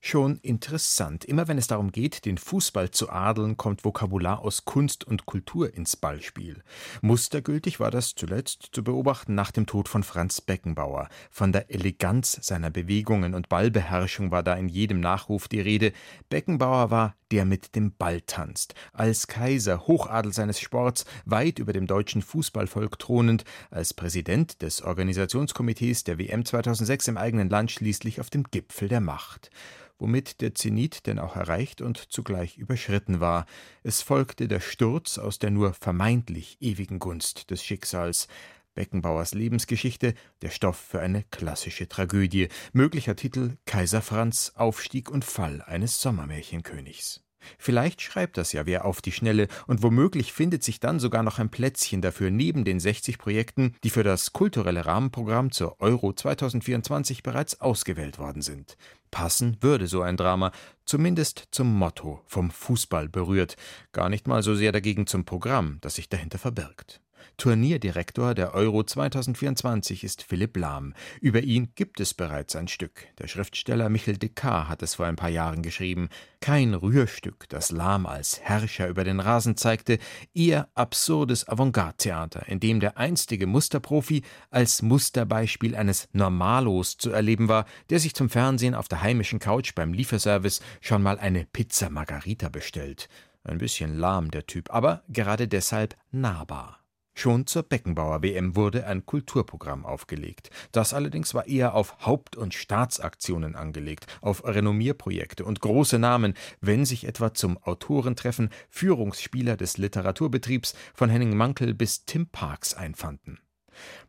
Schon 0.01 0.37
interessant. 0.37 1.25
Immer 1.25 1.49
wenn 1.49 1.59
es 1.59 1.67
darum 1.67 1.91
geht, 1.91 2.27
den 2.27 2.39
Fußball 2.39 2.91
zu 2.91 3.11
adeln, 3.11 3.57
kommt 3.57 3.85
Vokabular 3.85 4.41
aus 4.41 4.65
Kunst 4.65 5.05
und 5.05 5.27
Kultur 5.27 5.75
ins 5.75 5.97
Ballspiel. 5.97 6.63
Mustergültig 7.03 7.81
war 7.81 7.91
das 7.91 8.15
zuletzt 8.15 8.69
zu 8.73 8.85
beobachten 8.85 9.35
nach 9.35 9.51
dem 9.51 9.67
Tod 9.67 9.89
von 9.89 10.05
Franz 10.05 10.41
Beckenbauer. 10.41 11.09
Von 11.31 11.51
der 11.53 11.71
Eleganz 11.71 12.39
seiner 12.41 12.71
Bewegungen 12.71 13.35
und 13.35 13.49
Ballbeherrschung 13.49 14.31
war 14.31 14.43
da 14.43 14.55
in 14.55 14.69
jedem 14.69 15.01
Nachruf 15.01 15.49
die 15.49 15.61
Rede. 15.61 15.93
Beckenbauer 16.29 16.91
war 16.91 17.17
der 17.33 17.45
mit 17.45 17.75
dem 17.75 17.93
Ball 17.93 18.21
tanzt. 18.21 18.75
Als 18.93 19.27
Kaiser, 19.27 19.87
Hochadel 19.87 20.33
seines 20.33 20.61
Sports, 20.61 21.05
weit 21.25 21.59
über 21.59 21.73
dem 21.73 21.87
deutschen 21.87 22.23
Fußballvolk 22.23 22.99
thronend, 22.99 23.45
als 23.71 23.95
Präsident 23.95 24.63
des 24.63 24.83
Organisationskomitees 24.83 26.05
der 26.05 26.19
WM 26.19 26.45
2006 26.45 27.09
im 27.09 27.17
eigenen 27.17 27.49
Land 27.49 27.71
schließlich 27.71 28.21
auf 28.21 28.31
dem 28.31 28.45
Gipfel 28.45 28.89
der 28.89 29.01
Macht 29.01 29.51
womit 29.99 30.41
der 30.41 30.55
Zenit 30.55 31.07
denn 31.07 31.19
auch 31.19 31.37
erreicht 31.37 31.81
und 31.81 31.97
zugleich 32.13 32.59
überschritten 32.59 33.21
war. 33.21 33.47
Es 33.83 34.03
folgte 34.03 34.49
der 34.49 34.61
Sturz 34.61 35.19
aus 35.19 35.39
der 35.39 35.51
nur 35.51 35.73
vermeintlich 35.73 36.59
ewigen 36.61 36.99
Gunst 36.99 37.51
des 37.51 37.65
Schicksals. 37.65 38.29
Beckenbauers 38.77 39.35
Lebensgeschichte, 39.35 40.15
der 40.43 40.51
Stoff 40.51 40.77
für 40.77 41.01
eine 41.01 41.25
klassische 41.25 41.89
Tragödie. 41.89 42.49
Möglicher 42.73 43.17
Titel 43.17 43.57
Kaiser 43.67 44.03
Franz, 44.03 44.53
Aufstieg 44.55 45.11
und 45.11 45.25
Fall 45.25 45.63
eines 45.63 46.01
Sommermärchenkönigs. 46.01 47.27
Vielleicht 47.59 48.03
schreibt 48.03 48.37
das 48.39 48.53
ja 48.53 48.67
wer 48.67 48.85
auf 48.85 49.01
die 49.01 49.13
Schnelle 49.13 49.49
und 49.67 49.83
womöglich 49.83 50.33
findet 50.33 50.63
sich 50.63 50.81
dann 50.81 51.01
sogar 51.01 51.23
noch 51.23 51.39
ein 51.39 51.51
Plätzchen 51.51 52.03
dafür 52.03 52.31
neben 52.31 52.65
den 52.65 52.81
60 52.81 53.19
Projekten, 53.19 53.75
die 53.85 53.91
für 53.91 54.03
das 54.03 54.33
kulturelle 54.33 54.87
Rahmenprogramm 54.87 55.53
zur 55.53 55.81
Euro 55.81 56.13
2024 56.13 57.23
bereits 57.23 57.61
ausgewählt 57.61 58.19
worden 58.19 58.43
sind. 58.43 58.77
Passen 59.11 59.57
würde 59.61 59.87
so 59.87 60.03
ein 60.03 60.17
Drama, 60.17 60.53
zumindest 60.85 61.49
zum 61.51 61.73
Motto 61.79 62.21
vom 62.27 62.51
Fußball 62.51 63.09
berührt, 63.09 63.57
gar 63.93 64.09
nicht 64.09 64.27
mal 64.27 64.43
so 64.43 64.55
sehr 64.55 64.73
dagegen 64.73 65.07
zum 65.07 65.25
Programm, 65.25 65.79
das 65.81 65.95
sich 65.95 66.09
dahinter 66.09 66.39
verbirgt. 66.39 67.01
Turnierdirektor 67.37 68.35
der 68.35 68.55
Euro 68.55 68.83
2024 68.83 70.05
ist 70.05 70.23
Philipp 70.23 70.57
Lahm. 70.57 70.95
Über 71.21 71.43
ihn 71.43 71.73
gibt 71.75 72.01
es 72.01 72.15
bereits 72.15 72.57
ein 72.57 72.69
Stück. 72.69 73.07
Der 73.19 73.29
Schriftsteller 73.29 73.89
Michel 73.89 74.17
Descartes 74.17 74.69
hat 74.69 74.83
es 74.83 74.95
vor 74.95 75.07
ein 75.07 75.17
paar 75.17 75.29
Jahren 75.29 75.63
geschrieben. 75.63 76.09
Kein 76.41 76.75
Rührstück, 76.75 77.49
das 77.49 77.71
Lahm 77.71 78.07
als 78.07 78.41
Herrscher 78.41 78.89
über 78.89 79.05
den 79.05 79.21
Rasen 79.21 79.57
zeigte, 79.57 79.99
eher 80.35 80.69
absurdes 80.75 81.49
Avantgarde-Theater, 81.49 82.49
in 82.49 82.61
dem 82.61 82.81
der 82.81 82.99
einstige 82.99 83.47
Musterprofi 83.47 84.23
als 84.51 84.83
Musterbeispiel 84.83 85.75
eines 85.77 86.09
Normalos 86.13 86.97
zu 86.97 87.11
erleben 87.11 87.49
war, 87.49 87.67
der 87.91 88.01
sich 88.01 88.15
zum 88.15 88.31
Fernsehen 88.31 88.75
auf 88.75 88.89
der 88.89 89.03
heimischen 89.03 89.39
Couch 89.39 89.75
beim 89.75 89.93
Lieferservice 89.93 90.61
schon 90.81 91.03
mal 91.03 91.19
eine 91.19 91.47
Pizza 91.47 91.91
Margarita 91.91 92.49
bestellt. 92.49 93.09
Ein 93.45 93.59
bisschen 93.59 93.97
lahm 93.97 94.31
der 94.31 94.47
Typ, 94.47 94.73
aber 94.73 95.05
gerade 95.09 95.47
deshalb 95.47 95.97
nahbar. 96.11 96.81
Schon 97.19 97.47
zur 97.47 97.63
Beckenbauer 97.63 98.23
WM 98.23 98.57
wurde 98.57 98.87
ein 98.87 99.07
Kulturprogramm 99.07 99.87
aufgelegt. 99.87 100.51
Das 100.71 100.93
allerdings 100.93 101.33
war 101.33 101.47
eher 101.47 101.75
auf 101.75 102.05
Haupt- 102.05 102.37
und 102.37 102.53
Staatsaktionen 102.53 103.57
angelegt, 103.57 104.07
auf 104.21 104.45
Renommierprojekte 104.45 105.43
und 105.43 105.61
große 105.61 105.99
Namen, 105.99 106.35
wenn 106.61 106.85
sich 106.85 107.07
etwa 107.07 107.33
zum 107.33 107.57
Autorentreffen 107.57 108.51
Führungsspieler 108.69 109.57
des 109.57 109.79
Literaturbetriebs 109.79 110.75
von 110.93 111.09
Henning 111.09 111.35
Mankel 111.35 111.73
bis 111.73 112.05
Tim 112.05 112.27
Parks 112.27 112.75
einfanden. 112.75 113.39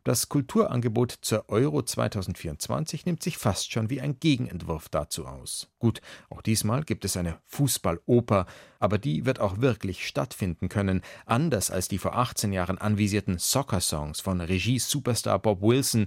Das 0.08 0.30
Kulturangebot 0.30 1.18
zur 1.20 1.50
Euro 1.50 1.82
2024 1.82 3.04
nimmt 3.04 3.22
sich 3.22 3.36
fast 3.36 3.70
schon 3.70 3.90
wie 3.90 4.00
ein 4.00 4.18
Gegenentwurf 4.18 4.88
dazu 4.88 5.26
aus. 5.26 5.68
Gut, 5.78 6.00
auch 6.30 6.40
diesmal 6.40 6.82
gibt 6.84 7.04
es 7.04 7.18
eine 7.18 7.36
Fußballoper, 7.44 8.46
aber 8.78 8.96
die 8.96 9.26
wird 9.26 9.38
auch 9.38 9.60
wirklich 9.60 10.08
stattfinden 10.08 10.70
können, 10.70 11.02
anders 11.26 11.70
als 11.70 11.88
die 11.88 11.98
vor 11.98 12.16
18 12.16 12.54
Jahren 12.54 12.78
anvisierten 12.78 13.36
Soccer-Songs 13.36 14.22
von 14.22 14.40
Regie-Superstar 14.40 15.38
Bob 15.40 15.60
Wilson, 15.60 16.06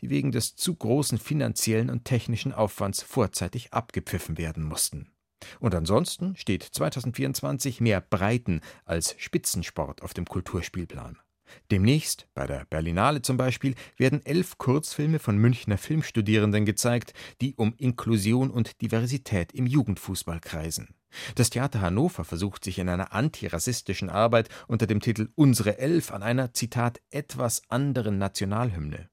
die 0.00 0.10
wegen 0.10 0.30
des 0.30 0.54
zu 0.54 0.76
großen 0.76 1.18
finanziellen 1.18 1.90
und 1.90 2.04
technischen 2.04 2.52
Aufwands 2.52 3.02
vorzeitig 3.02 3.72
abgepfiffen 3.72 4.38
werden 4.38 4.62
mussten. 4.62 5.10
Und 5.58 5.74
ansonsten 5.74 6.36
steht 6.36 6.62
2024 6.62 7.80
mehr 7.80 8.00
Breiten 8.00 8.60
als 8.84 9.16
Spitzensport 9.18 10.02
auf 10.02 10.14
dem 10.14 10.26
Kulturspielplan. 10.26 11.18
Demnächst, 11.70 12.26
bei 12.34 12.46
der 12.46 12.64
Berlinale 12.66 13.22
zum 13.22 13.36
Beispiel, 13.36 13.74
werden 13.96 14.24
elf 14.24 14.58
Kurzfilme 14.58 15.18
von 15.18 15.36
Münchner 15.36 15.78
Filmstudierenden 15.78 16.64
gezeigt, 16.64 17.14
die 17.40 17.54
um 17.56 17.74
Inklusion 17.76 18.50
und 18.50 18.80
Diversität 18.80 19.52
im 19.52 19.66
Jugendfußball 19.66 20.40
kreisen. 20.40 20.94
Das 21.34 21.50
Theater 21.50 21.80
Hannover 21.80 22.24
versucht 22.24 22.64
sich 22.64 22.78
in 22.78 22.88
einer 22.88 23.12
antirassistischen 23.12 24.10
Arbeit 24.10 24.48
unter 24.68 24.86
dem 24.86 25.00
Titel 25.00 25.28
Unsere 25.34 25.78
Elf 25.78 26.12
an 26.12 26.22
einer, 26.22 26.54
Zitat, 26.54 27.00
etwas 27.10 27.62
anderen 27.68 28.18
Nationalhymne. 28.18 29.08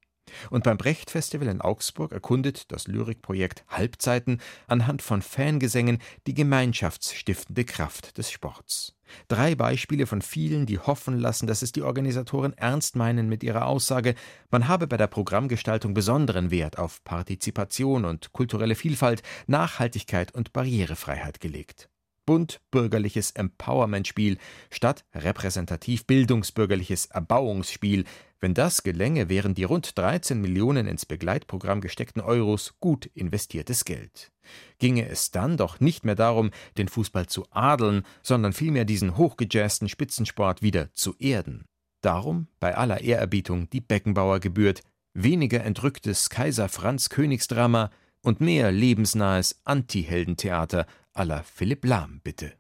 Und 0.50 0.64
beim 0.64 0.78
Brecht-Festival 0.78 1.48
in 1.48 1.62
Augsburg 1.62 2.12
erkundet 2.12 2.72
das 2.72 2.88
Lyrikprojekt 2.88 3.64
Halbzeiten 3.70 4.42
anhand 4.68 5.02
von 5.02 5.22
Fangesängen 5.22 6.00
die 6.28 6.34
gemeinschaftsstiftende 6.34 7.66
Kraft 7.66 8.18
des 8.18 8.30
Sports. 8.30 8.97
Drei 9.28 9.56
Beispiele 9.56 10.08
von 10.08 10.22
vielen, 10.22 10.66
die 10.66 10.80
hoffen 10.80 11.20
lassen, 11.20 11.48
dass 11.48 11.62
es 11.62 11.72
die 11.72 11.82
Organisatoren 11.82 12.54
ernst 12.54 12.96
meinen 12.96 13.30
mit 13.30 13.44
ihrer 13.44 13.66
Aussage, 13.68 14.16
man 14.50 14.68
habe 14.68 14.88
bei 14.88 14.98
der 14.98 15.08
Programmgestaltung 15.08 15.94
besonderen 15.94 16.52
Wert 16.52 16.78
auf 16.78 17.04
Partizipation 17.04 18.06
und 18.06 18.34
kulturelle 18.34 18.76
Vielfalt, 18.76 19.24
Nachhaltigkeit 19.48 20.34
und 20.34 20.54
Barrierefreiheit 20.54 21.40
gelegt 21.40 21.90
bunt 22.28 22.60
bürgerliches 22.70 23.32
Empowerment-Spiel 23.32 24.38
statt 24.70 25.04
repräsentativ 25.16 26.06
bildungsbürgerliches 26.06 27.08
Erbauungsspiel. 27.08 28.04
Wenn 28.40 28.54
das 28.54 28.84
gelänge, 28.84 29.30
wären 29.30 29.56
die 29.56 29.64
rund 29.64 29.98
13 29.98 30.40
Millionen 30.40 30.86
ins 30.86 31.06
Begleitprogramm 31.08 31.82
gesteckten 31.82 32.22
Euros 32.22 32.76
gut 32.80 33.08
investiertes 33.08 33.84
Geld. 33.84 34.32
Ginge 34.78 35.10
es 35.10 35.32
dann 35.32 35.58
doch 35.58 35.80
nicht 35.80 36.06
mehr 36.06 36.16
darum, 36.16 36.52
den 36.78 36.88
Fußball 36.88 37.26
zu 37.28 37.46
adeln, 37.50 38.04
sondern 38.22 38.54
vielmehr 38.54 38.86
diesen 38.86 39.18
hochgejazzten 39.18 39.90
Spitzensport 39.90 40.62
wieder 40.62 40.94
zu 40.94 41.16
erden. 41.18 41.66
Darum 42.02 42.48
bei 42.60 42.76
aller 42.76 43.02
Ehrerbietung 43.02 43.70
die 43.72 43.82
Beckenbauer 43.82 44.40
gebührt, 44.40 44.82
weniger 45.14 45.64
entrücktes 45.64 46.30
Kaiser 46.30 46.70
Franz 46.70 47.10
Königsdrama 47.10 47.90
und 48.22 48.40
mehr 48.40 48.72
lebensnahes 48.72 49.62
Anti-Heldentheater 49.64 50.86
aller 51.14 51.44
Philipp 51.44 51.84
Lahm, 51.86 52.22
bitte. 52.24 52.54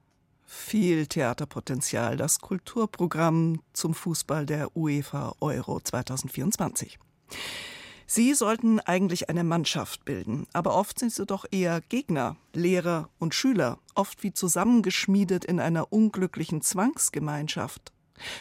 Viel 0.49 1.07
Theaterpotenzial, 1.07 2.15
das 2.15 2.39
Kulturprogramm 2.39 3.61
zum 3.73 3.93
Fußball 3.93 4.45
der 4.45 4.77
UEFA 4.77 5.35
Euro 5.41 5.81
2024. 5.81 6.97
Sie 8.05 8.33
sollten 8.33 8.79
eigentlich 8.79 9.29
eine 9.29 9.43
Mannschaft 9.43 10.05
bilden, 10.05 10.47
aber 10.53 10.73
oft 10.73 10.99
sind 10.99 11.11
sie 11.11 11.25
doch 11.25 11.43
eher 11.51 11.81
Gegner, 11.81 12.37
Lehrer 12.53 13.09
und 13.19 13.35
Schüler, 13.35 13.79
oft 13.93 14.23
wie 14.23 14.31
zusammengeschmiedet 14.31 15.43
in 15.43 15.59
einer 15.59 15.91
unglücklichen 15.91 16.61
Zwangsgemeinschaft. 16.61 17.91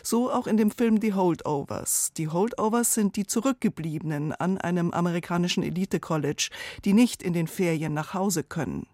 So 0.04 0.30
auch 0.30 0.46
in 0.46 0.56
dem 0.56 0.70
Film 0.70 1.00
Die 1.00 1.12
Holdovers. 1.12 2.12
Die 2.16 2.28
Holdovers 2.28 2.94
sind 2.94 3.16
die 3.16 3.26
Zurückgebliebenen 3.26 4.32
an 4.32 4.58
einem 4.58 4.92
amerikanischen 4.92 5.64
Elite-College, 5.64 6.50
die 6.84 6.92
nicht 6.92 7.20
in 7.20 7.32
den 7.32 7.48
Ferien 7.48 7.94
nach 7.94 8.14
Hause 8.14 8.44
können. 8.44 8.86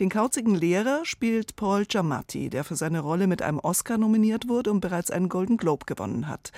Den 0.00 0.08
kauzigen 0.08 0.54
Lehrer 0.54 1.04
spielt 1.04 1.56
Paul 1.56 1.84
Giamatti, 1.84 2.50
der 2.50 2.64
für 2.64 2.76
seine 2.76 3.00
Rolle 3.00 3.26
mit 3.26 3.42
einem 3.42 3.58
Oscar 3.58 3.98
nominiert 3.98 4.48
wurde 4.48 4.70
und 4.70 4.80
bereits 4.80 5.10
einen 5.10 5.28
Golden 5.28 5.56
Globe 5.56 5.86
gewonnen 5.86 6.28
hat. 6.28 6.52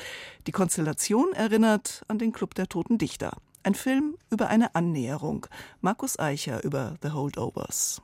Die 0.46 0.52
Konstellation 0.52 1.32
erinnert 1.32 2.02
an 2.08 2.18
den 2.18 2.32
Club 2.32 2.54
der 2.54 2.68
Toten 2.68 2.98
Dichter. 2.98 3.36
Ein 3.62 3.74
Film 3.74 4.16
über 4.30 4.48
eine 4.48 4.74
Annäherung. 4.74 5.46
Markus 5.80 6.18
Eicher 6.18 6.64
über 6.64 6.96
The 7.02 7.10
Holdovers. 7.10 8.00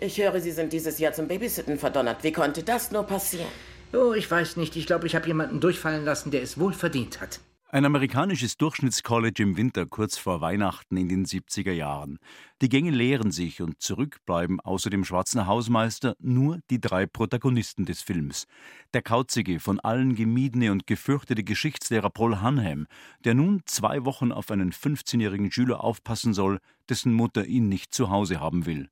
Ich 0.00 0.18
höre, 0.18 0.40
Sie 0.40 0.52
sind 0.52 0.72
dieses 0.72 0.98
Jahr 1.00 1.12
zum 1.12 1.26
Babysitten 1.26 1.78
verdonnert. 1.78 2.22
Wie 2.22 2.32
konnte 2.32 2.62
das 2.62 2.92
nur 2.92 3.02
passieren? 3.02 3.48
Oh, 3.92 4.12
ich 4.12 4.30
weiß 4.30 4.56
nicht. 4.56 4.76
Ich 4.76 4.86
glaube, 4.86 5.06
ich 5.06 5.16
habe 5.16 5.26
jemanden 5.26 5.60
durchfallen 5.60 6.04
lassen, 6.04 6.30
der 6.30 6.42
es 6.42 6.60
wohl 6.60 6.72
verdient 6.72 7.20
hat. 7.20 7.40
Ein 7.70 7.84
amerikanisches 7.84 8.56
Durchschnittscollege 8.56 9.42
im 9.42 9.58
Winter 9.58 9.84
kurz 9.84 10.16
vor 10.16 10.40
Weihnachten 10.40 10.96
in 10.96 11.10
den 11.10 11.26
70er 11.26 11.72
Jahren. 11.72 12.18
Die 12.62 12.70
Gänge 12.70 12.92
leeren 12.92 13.30
sich 13.30 13.60
und 13.60 13.82
zurück 13.82 14.20
bleiben 14.24 14.58
außer 14.58 14.88
dem 14.88 15.04
schwarzen 15.04 15.46
Hausmeister 15.46 16.16
nur 16.18 16.60
die 16.70 16.80
drei 16.80 17.04
Protagonisten 17.04 17.84
des 17.84 18.00
Films. 18.00 18.46
Der 18.94 19.02
kauzige, 19.02 19.60
von 19.60 19.80
allen 19.80 20.14
gemiedene 20.14 20.72
und 20.72 20.86
gefürchtete 20.86 21.44
Geschichtslehrer 21.44 22.08
Paul 22.08 22.40
Hanham, 22.40 22.86
der 23.24 23.34
nun 23.34 23.60
zwei 23.66 24.06
Wochen 24.06 24.32
auf 24.32 24.50
einen 24.50 24.72
15-jährigen 24.72 25.52
Schüler 25.52 25.84
aufpassen 25.84 26.32
soll, 26.32 26.60
dessen 26.88 27.12
Mutter 27.12 27.44
ihn 27.44 27.68
nicht 27.68 27.92
zu 27.92 28.08
Hause 28.08 28.40
haben 28.40 28.64
will 28.64 28.88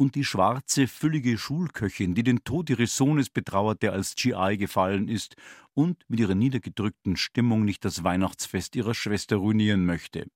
und 0.00 0.14
die 0.14 0.24
schwarze, 0.24 0.88
füllige 0.88 1.36
Schulköchin, 1.36 2.14
die 2.14 2.22
den 2.22 2.42
Tod 2.42 2.70
ihres 2.70 2.96
Sohnes 2.96 3.28
betrauert, 3.28 3.82
der 3.82 3.92
als 3.92 4.14
GI 4.14 4.56
gefallen 4.56 5.08
ist 5.08 5.36
und 5.74 6.02
mit 6.08 6.20
ihrer 6.20 6.34
niedergedrückten 6.34 7.18
Stimmung 7.18 7.66
nicht 7.66 7.84
das 7.84 8.02
Weihnachtsfest 8.02 8.76
ihrer 8.76 8.94
Schwester 8.94 9.36
ruinieren 9.36 9.84
möchte. 9.84 10.26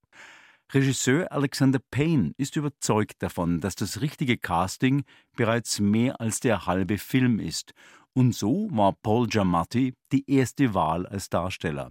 Regisseur 0.71 1.33
Alexander 1.33 1.79
Payne 1.91 2.35
ist 2.37 2.57
überzeugt 2.57 3.23
davon, 3.23 3.61
dass 3.63 3.75
das 3.75 4.03
richtige 4.03 4.37
Casting 4.37 5.05
bereits 5.35 5.81
mehr 5.81 6.21
als 6.21 6.41
der 6.41 6.67
halbe 6.67 6.99
Film 6.99 7.41
ist. 7.41 7.73
Und 8.13 8.35
so 8.35 8.69
war 8.71 8.93
Paul 8.93 9.29
Giamatti 9.29 9.95
die 10.13 10.31
erste 10.31 10.75
Wahl 10.75 11.07
als 11.07 11.31
Darsteller. 11.31 11.91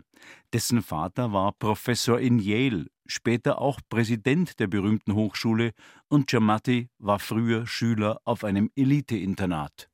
Dessen 0.53 0.83
Vater 0.83 1.33
war 1.33 1.53
Professor 1.53 2.19
in 2.19 2.37
Yale, 2.37 2.85
später 3.05 3.59
auch 3.59 3.79
Präsident 3.89 4.59
der 4.59 4.67
berühmten 4.67 5.13
Hochschule, 5.13 5.71
und 6.07 6.27
Giamatti 6.27 6.89
war 6.99 7.19
früher 7.19 7.65
Schüler 7.65 8.19
auf 8.23 8.43
einem 8.43 8.69
Elite-Internat. 8.75 9.89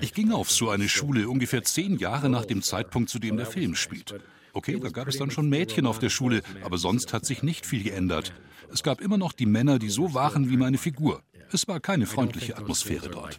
Ich 0.00 0.14
ging 0.14 0.32
auf 0.32 0.50
so 0.50 0.70
eine 0.70 0.88
Schule 0.88 1.28
ungefähr 1.28 1.62
zehn 1.62 1.96
Jahre 1.96 2.28
nach 2.28 2.44
dem 2.44 2.62
Zeitpunkt, 2.62 3.10
zu 3.10 3.18
dem 3.18 3.36
der 3.36 3.46
Film 3.46 3.74
spielt. 3.74 4.14
Okay, 4.54 4.78
da 4.78 4.90
gab 4.90 5.08
es 5.08 5.16
dann 5.16 5.30
schon 5.30 5.48
Mädchen 5.48 5.86
auf 5.86 5.98
der 5.98 6.10
Schule, 6.10 6.42
aber 6.62 6.76
sonst 6.76 7.12
hat 7.12 7.24
sich 7.24 7.42
nicht 7.42 7.64
viel 7.64 7.82
geändert. 7.82 8.32
Es 8.70 8.82
gab 8.82 9.00
immer 9.00 9.16
noch 9.16 9.32
die 9.32 9.46
Männer, 9.46 9.78
die 9.78 9.88
so 9.88 10.14
waren 10.14 10.50
wie 10.50 10.56
meine 10.56 10.78
Figur. 10.78 11.22
Es 11.52 11.68
war 11.68 11.80
keine 11.80 12.06
freundliche 12.06 12.56
Atmosphäre 12.56 13.08
dort. 13.10 13.38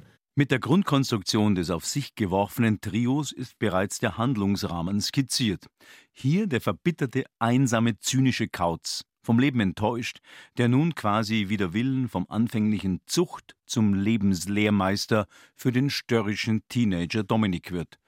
Mit 0.40 0.50
der 0.50 0.58
Grundkonstruktion 0.58 1.54
des 1.54 1.68
auf 1.68 1.84
sich 1.84 2.14
geworfenen 2.14 2.80
Trios 2.80 3.30
ist 3.30 3.58
bereits 3.58 3.98
der 3.98 4.16
Handlungsrahmen 4.16 4.98
skizziert. 5.02 5.66
Hier 6.12 6.46
der 6.46 6.62
verbitterte, 6.62 7.24
einsame, 7.38 7.98
zynische 7.98 8.48
Kauz, 8.48 9.04
vom 9.22 9.38
Leben 9.38 9.60
enttäuscht, 9.60 10.20
der 10.56 10.68
nun 10.68 10.94
quasi 10.94 11.50
wider 11.50 11.74
Willen 11.74 12.08
vom 12.08 12.24
anfänglichen 12.30 13.02
Zucht 13.04 13.54
zum 13.66 13.92
Lebenslehrmeister 13.92 15.26
für 15.56 15.72
den 15.72 15.90
störrischen 15.90 16.62
Teenager 16.70 17.22
Dominik 17.22 17.70
wird. 17.70 17.98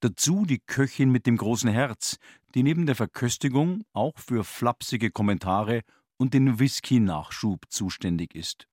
Dazu 0.00 0.46
die 0.46 0.60
Köchin 0.60 1.12
mit 1.12 1.26
dem 1.26 1.36
großen 1.36 1.68
Herz, 1.68 2.16
die 2.54 2.62
neben 2.62 2.86
der 2.86 2.96
Verköstigung 2.96 3.84
auch 3.92 4.16
für 4.16 4.44
flapsige 4.44 5.10
Kommentare 5.10 5.82
und 6.16 6.32
den 6.32 6.58
Whisky-Nachschub 6.58 7.66
zuständig 7.68 8.34
ist. 8.34 8.68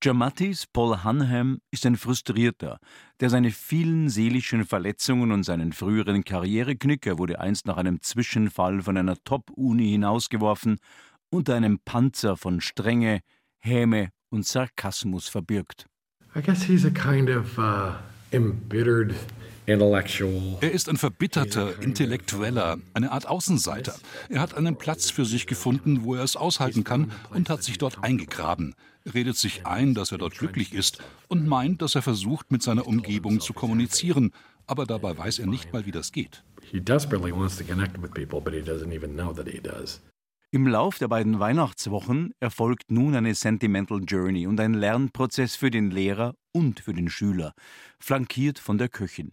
Giamattis 0.00 0.64
Paul 0.72 1.02
Hanham 1.02 1.58
ist 1.72 1.84
ein 1.84 1.96
Frustrierter, 1.96 2.78
der 3.18 3.30
seine 3.30 3.50
vielen 3.50 4.08
seelischen 4.08 4.64
Verletzungen 4.64 5.32
und 5.32 5.42
seinen 5.42 5.72
früheren 5.72 6.22
Karriereknick, 6.22 7.04
er 7.04 7.18
wurde 7.18 7.40
einst 7.40 7.66
nach 7.66 7.78
einem 7.78 8.00
Zwischenfall 8.00 8.82
von 8.82 8.96
einer 8.96 9.16
Top-Uni 9.24 9.90
hinausgeworfen, 9.90 10.78
unter 11.30 11.56
einem 11.56 11.80
Panzer 11.84 12.36
von 12.36 12.60
Strenge, 12.60 13.22
Häme 13.56 14.10
und 14.28 14.46
Sarkasmus 14.46 15.26
verbirgt. 15.26 15.86
I 16.36 16.42
guess 16.42 16.62
he's 16.62 16.84
a 16.84 16.90
kind 16.90 17.28
of 17.28 17.58
uh, 17.58 17.94
embittered 18.30 19.16
er 19.68 20.72
ist 20.72 20.88
ein 20.88 20.96
verbitterter, 20.96 21.82
intellektueller, 21.82 22.78
eine 22.94 23.12
Art 23.12 23.28
Außenseiter. 23.28 23.94
Er 24.30 24.40
hat 24.40 24.54
einen 24.54 24.76
Platz 24.76 25.10
für 25.10 25.26
sich 25.26 25.46
gefunden, 25.46 26.04
wo 26.04 26.14
er 26.14 26.24
es 26.24 26.36
aushalten 26.36 26.84
kann 26.84 27.12
und 27.34 27.50
hat 27.50 27.62
sich 27.62 27.76
dort 27.76 28.02
eingegraben, 28.02 28.74
redet 29.14 29.36
sich 29.36 29.66
ein, 29.66 29.94
dass 29.94 30.12
er 30.12 30.18
dort 30.18 30.38
glücklich 30.38 30.74
ist 30.74 31.02
und 31.28 31.46
meint, 31.46 31.82
dass 31.82 31.94
er 31.94 32.02
versucht, 32.02 32.50
mit 32.50 32.62
seiner 32.62 32.86
Umgebung 32.86 33.40
zu 33.40 33.52
kommunizieren, 33.52 34.32
aber 34.66 34.86
dabei 34.86 35.16
weiß 35.16 35.38
er 35.38 35.46
nicht 35.46 35.72
mal, 35.72 35.86
wie 35.86 35.92
das 35.92 36.12
geht. 36.12 36.44
He 36.70 36.80
desperately 36.80 37.32
wants 37.32 37.56
to 37.56 37.64
connect 37.64 38.00
with 38.02 38.10
people, 38.10 38.40
but 38.40 38.52
he 38.52 38.60
doesn't 38.60 38.94
even 38.94 39.14
know 39.14 39.32
that 39.32 39.48
he 39.48 39.60
does. 39.60 40.00
Im 40.50 40.66
Lauf 40.66 40.98
der 40.98 41.08
beiden 41.08 41.40
Weihnachtswochen 41.40 42.32
erfolgt 42.40 42.90
nun 42.90 43.14
eine 43.14 43.34
Sentimental 43.34 44.00
Journey 44.02 44.46
und 44.46 44.58
ein 44.60 44.72
Lernprozess 44.72 45.56
für 45.56 45.70
den 45.70 45.90
Lehrer 45.90 46.34
und 46.52 46.80
für 46.80 46.94
den 46.94 47.10
Schüler, 47.10 47.52
flankiert 47.98 48.58
von 48.58 48.78
der 48.78 48.88
Köchin. 48.88 49.32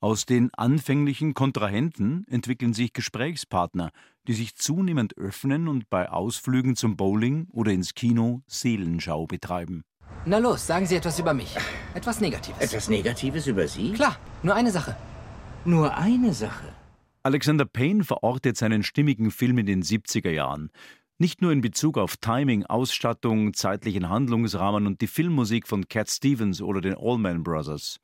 Aus 0.00 0.26
den 0.26 0.52
anfänglichen 0.54 1.34
Kontrahenten 1.34 2.26
entwickeln 2.28 2.74
sich 2.74 2.92
Gesprächspartner, 2.92 3.90
die 4.28 4.34
sich 4.34 4.54
zunehmend 4.56 5.16
öffnen 5.16 5.68
und 5.68 5.88
bei 5.88 6.08
Ausflügen 6.10 6.76
zum 6.76 6.96
Bowling 6.96 7.46
oder 7.50 7.72
ins 7.72 7.94
Kino 7.94 8.42
Seelenschau 8.46 9.26
betreiben. 9.26 9.82
Na 10.26 10.38
los, 10.38 10.66
sagen 10.66 10.86
Sie 10.86 10.96
etwas 10.96 11.18
über 11.18 11.34
mich. 11.34 11.56
Etwas 11.94 12.20
Negatives. 12.20 12.60
Etwas 12.60 12.88
Negatives 12.88 13.46
über 13.46 13.66
Sie? 13.68 13.92
Klar, 13.92 14.16
nur 14.42 14.54
eine 14.54 14.70
Sache. 14.70 14.96
Nur 15.64 15.96
eine 15.96 16.34
Sache. 16.34 16.72
Alexander 17.22 17.64
Payne 17.64 18.04
verortet 18.04 18.56
seinen 18.56 18.82
stimmigen 18.82 19.30
Film 19.30 19.56
in 19.58 19.66
den 19.66 19.82
70er 19.82 20.30
Jahren. 20.30 20.70
Nicht 21.16 21.40
nur 21.40 21.52
in 21.52 21.60
Bezug 21.60 21.96
auf 21.96 22.16
Timing, 22.16 22.66
Ausstattung, 22.66 23.54
zeitlichen 23.54 24.08
Handlungsrahmen 24.08 24.86
und 24.86 25.00
die 25.00 25.06
Filmmusik 25.06 25.66
von 25.68 25.88
Cat 25.88 26.10
Stevens 26.10 26.60
oder 26.60 26.80
den 26.80 26.96
Allman 26.98 27.42
Brothers. 27.42 28.00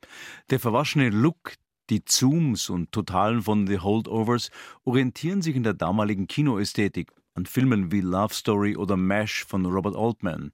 Der 0.49 0.59
verwaschene 0.59 1.09
Look, 1.09 1.53
die 1.91 2.05
Zooms 2.05 2.69
und 2.69 2.93
Totalen 2.93 3.41
von 3.41 3.67
The 3.67 3.79
Holdovers 3.79 4.49
orientieren 4.85 5.41
sich 5.41 5.57
in 5.57 5.63
der 5.63 5.73
damaligen 5.73 6.25
Kinoästhetik 6.25 7.11
an 7.33 7.45
Filmen 7.45 7.91
wie 7.91 7.99
Love 7.99 8.33
Story 8.33 8.77
oder 8.77 8.95
MASH 8.95 9.45
von 9.45 9.65
Robert 9.65 9.95
Altman. 9.97 10.51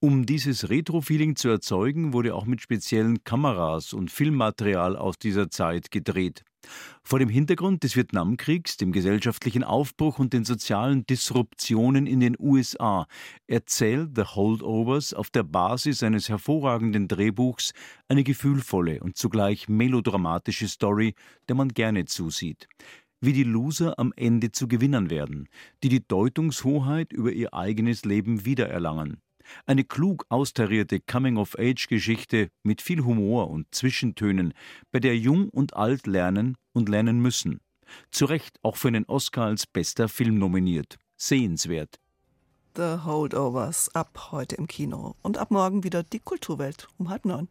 Um 0.00 0.26
dieses 0.26 0.68
Retro-Feeling 0.68 1.36
zu 1.36 1.48
erzeugen, 1.48 2.12
wurde 2.12 2.34
auch 2.34 2.46
mit 2.46 2.60
speziellen 2.60 3.22
Kameras 3.22 3.92
und 3.92 4.10
Filmmaterial 4.10 4.96
aus 4.96 5.18
dieser 5.18 5.50
Zeit 5.50 5.92
gedreht. 5.92 6.42
Vor 7.02 7.18
dem 7.18 7.28
Hintergrund 7.28 7.82
des 7.82 7.96
Vietnamkriegs, 7.96 8.76
dem 8.76 8.92
gesellschaftlichen 8.92 9.64
Aufbruch 9.64 10.18
und 10.18 10.32
den 10.32 10.44
sozialen 10.44 11.04
Disruptionen 11.06 12.06
in 12.06 12.20
den 12.20 12.36
USA 12.38 13.06
erzählt 13.46 14.10
The 14.14 14.22
Holdovers 14.22 15.12
auf 15.14 15.30
der 15.30 15.42
Basis 15.42 16.02
eines 16.02 16.28
hervorragenden 16.28 17.08
Drehbuchs 17.08 17.72
eine 18.08 18.24
gefühlvolle 18.24 19.00
und 19.00 19.16
zugleich 19.16 19.68
melodramatische 19.68 20.68
Story, 20.68 21.14
der 21.48 21.56
man 21.56 21.68
gerne 21.68 22.04
zusieht 22.04 22.68
wie 23.24 23.32
die 23.32 23.44
Loser 23.44 23.98
am 24.00 24.12
Ende 24.16 24.50
zu 24.50 24.66
Gewinnern 24.66 25.08
werden, 25.08 25.48
die 25.84 25.88
die 25.88 26.04
Deutungshoheit 26.04 27.12
über 27.12 27.30
ihr 27.30 27.54
eigenes 27.54 28.04
Leben 28.04 28.44
wiedererlangen. 28.44 29.22
Eine 29.66 29.84
klug 29.84 30.24
austarierte 30.28 31.00
Coming-of-Age-Geschichte 31.00 32.48
mit 32.62 32.82
viel 32.82 33.04
Humor 33.04 33.50
und 33.50 33.66
Zwischentönen, 33.74 34.54
bei 34.90 35.00
der 35.00 35.16
Jung 35.16 35.48
und 35.48 35.74
Alt 35.74 36.06
lernen 36.06 36.56
und 36.72 36.88
lernen 36.88 37.20
müssen. 37.20 37.60
Zu 38.10 38.24
Recht 38.26 38.58
auch 38.62 38.76
für 38.76 38.88
einen 38.88 39.04
Oscar 39.06 39.46
als 39.46 39.66
bester 39.66 40.08
Film 40.08 40.38
nominiert. 40.38 40.98
Sehenswert. 41.16 42.00
The 42.74 42.98
Holdovers 43.04 43.94
ab 43.94 44.30
heute 44.32 44.56
im 44.56 44.66
Kino. 44.66 45.14
Und 45.22 45.36
ab 45.36 45.50
morgen 45.50 45.84
wieder 45.84 46.02
die 46.02 46.20
Kulturwelt 46.20 46.88
um 46.98 47.10
halb 47.10 47.26
neun. 47.26 47.48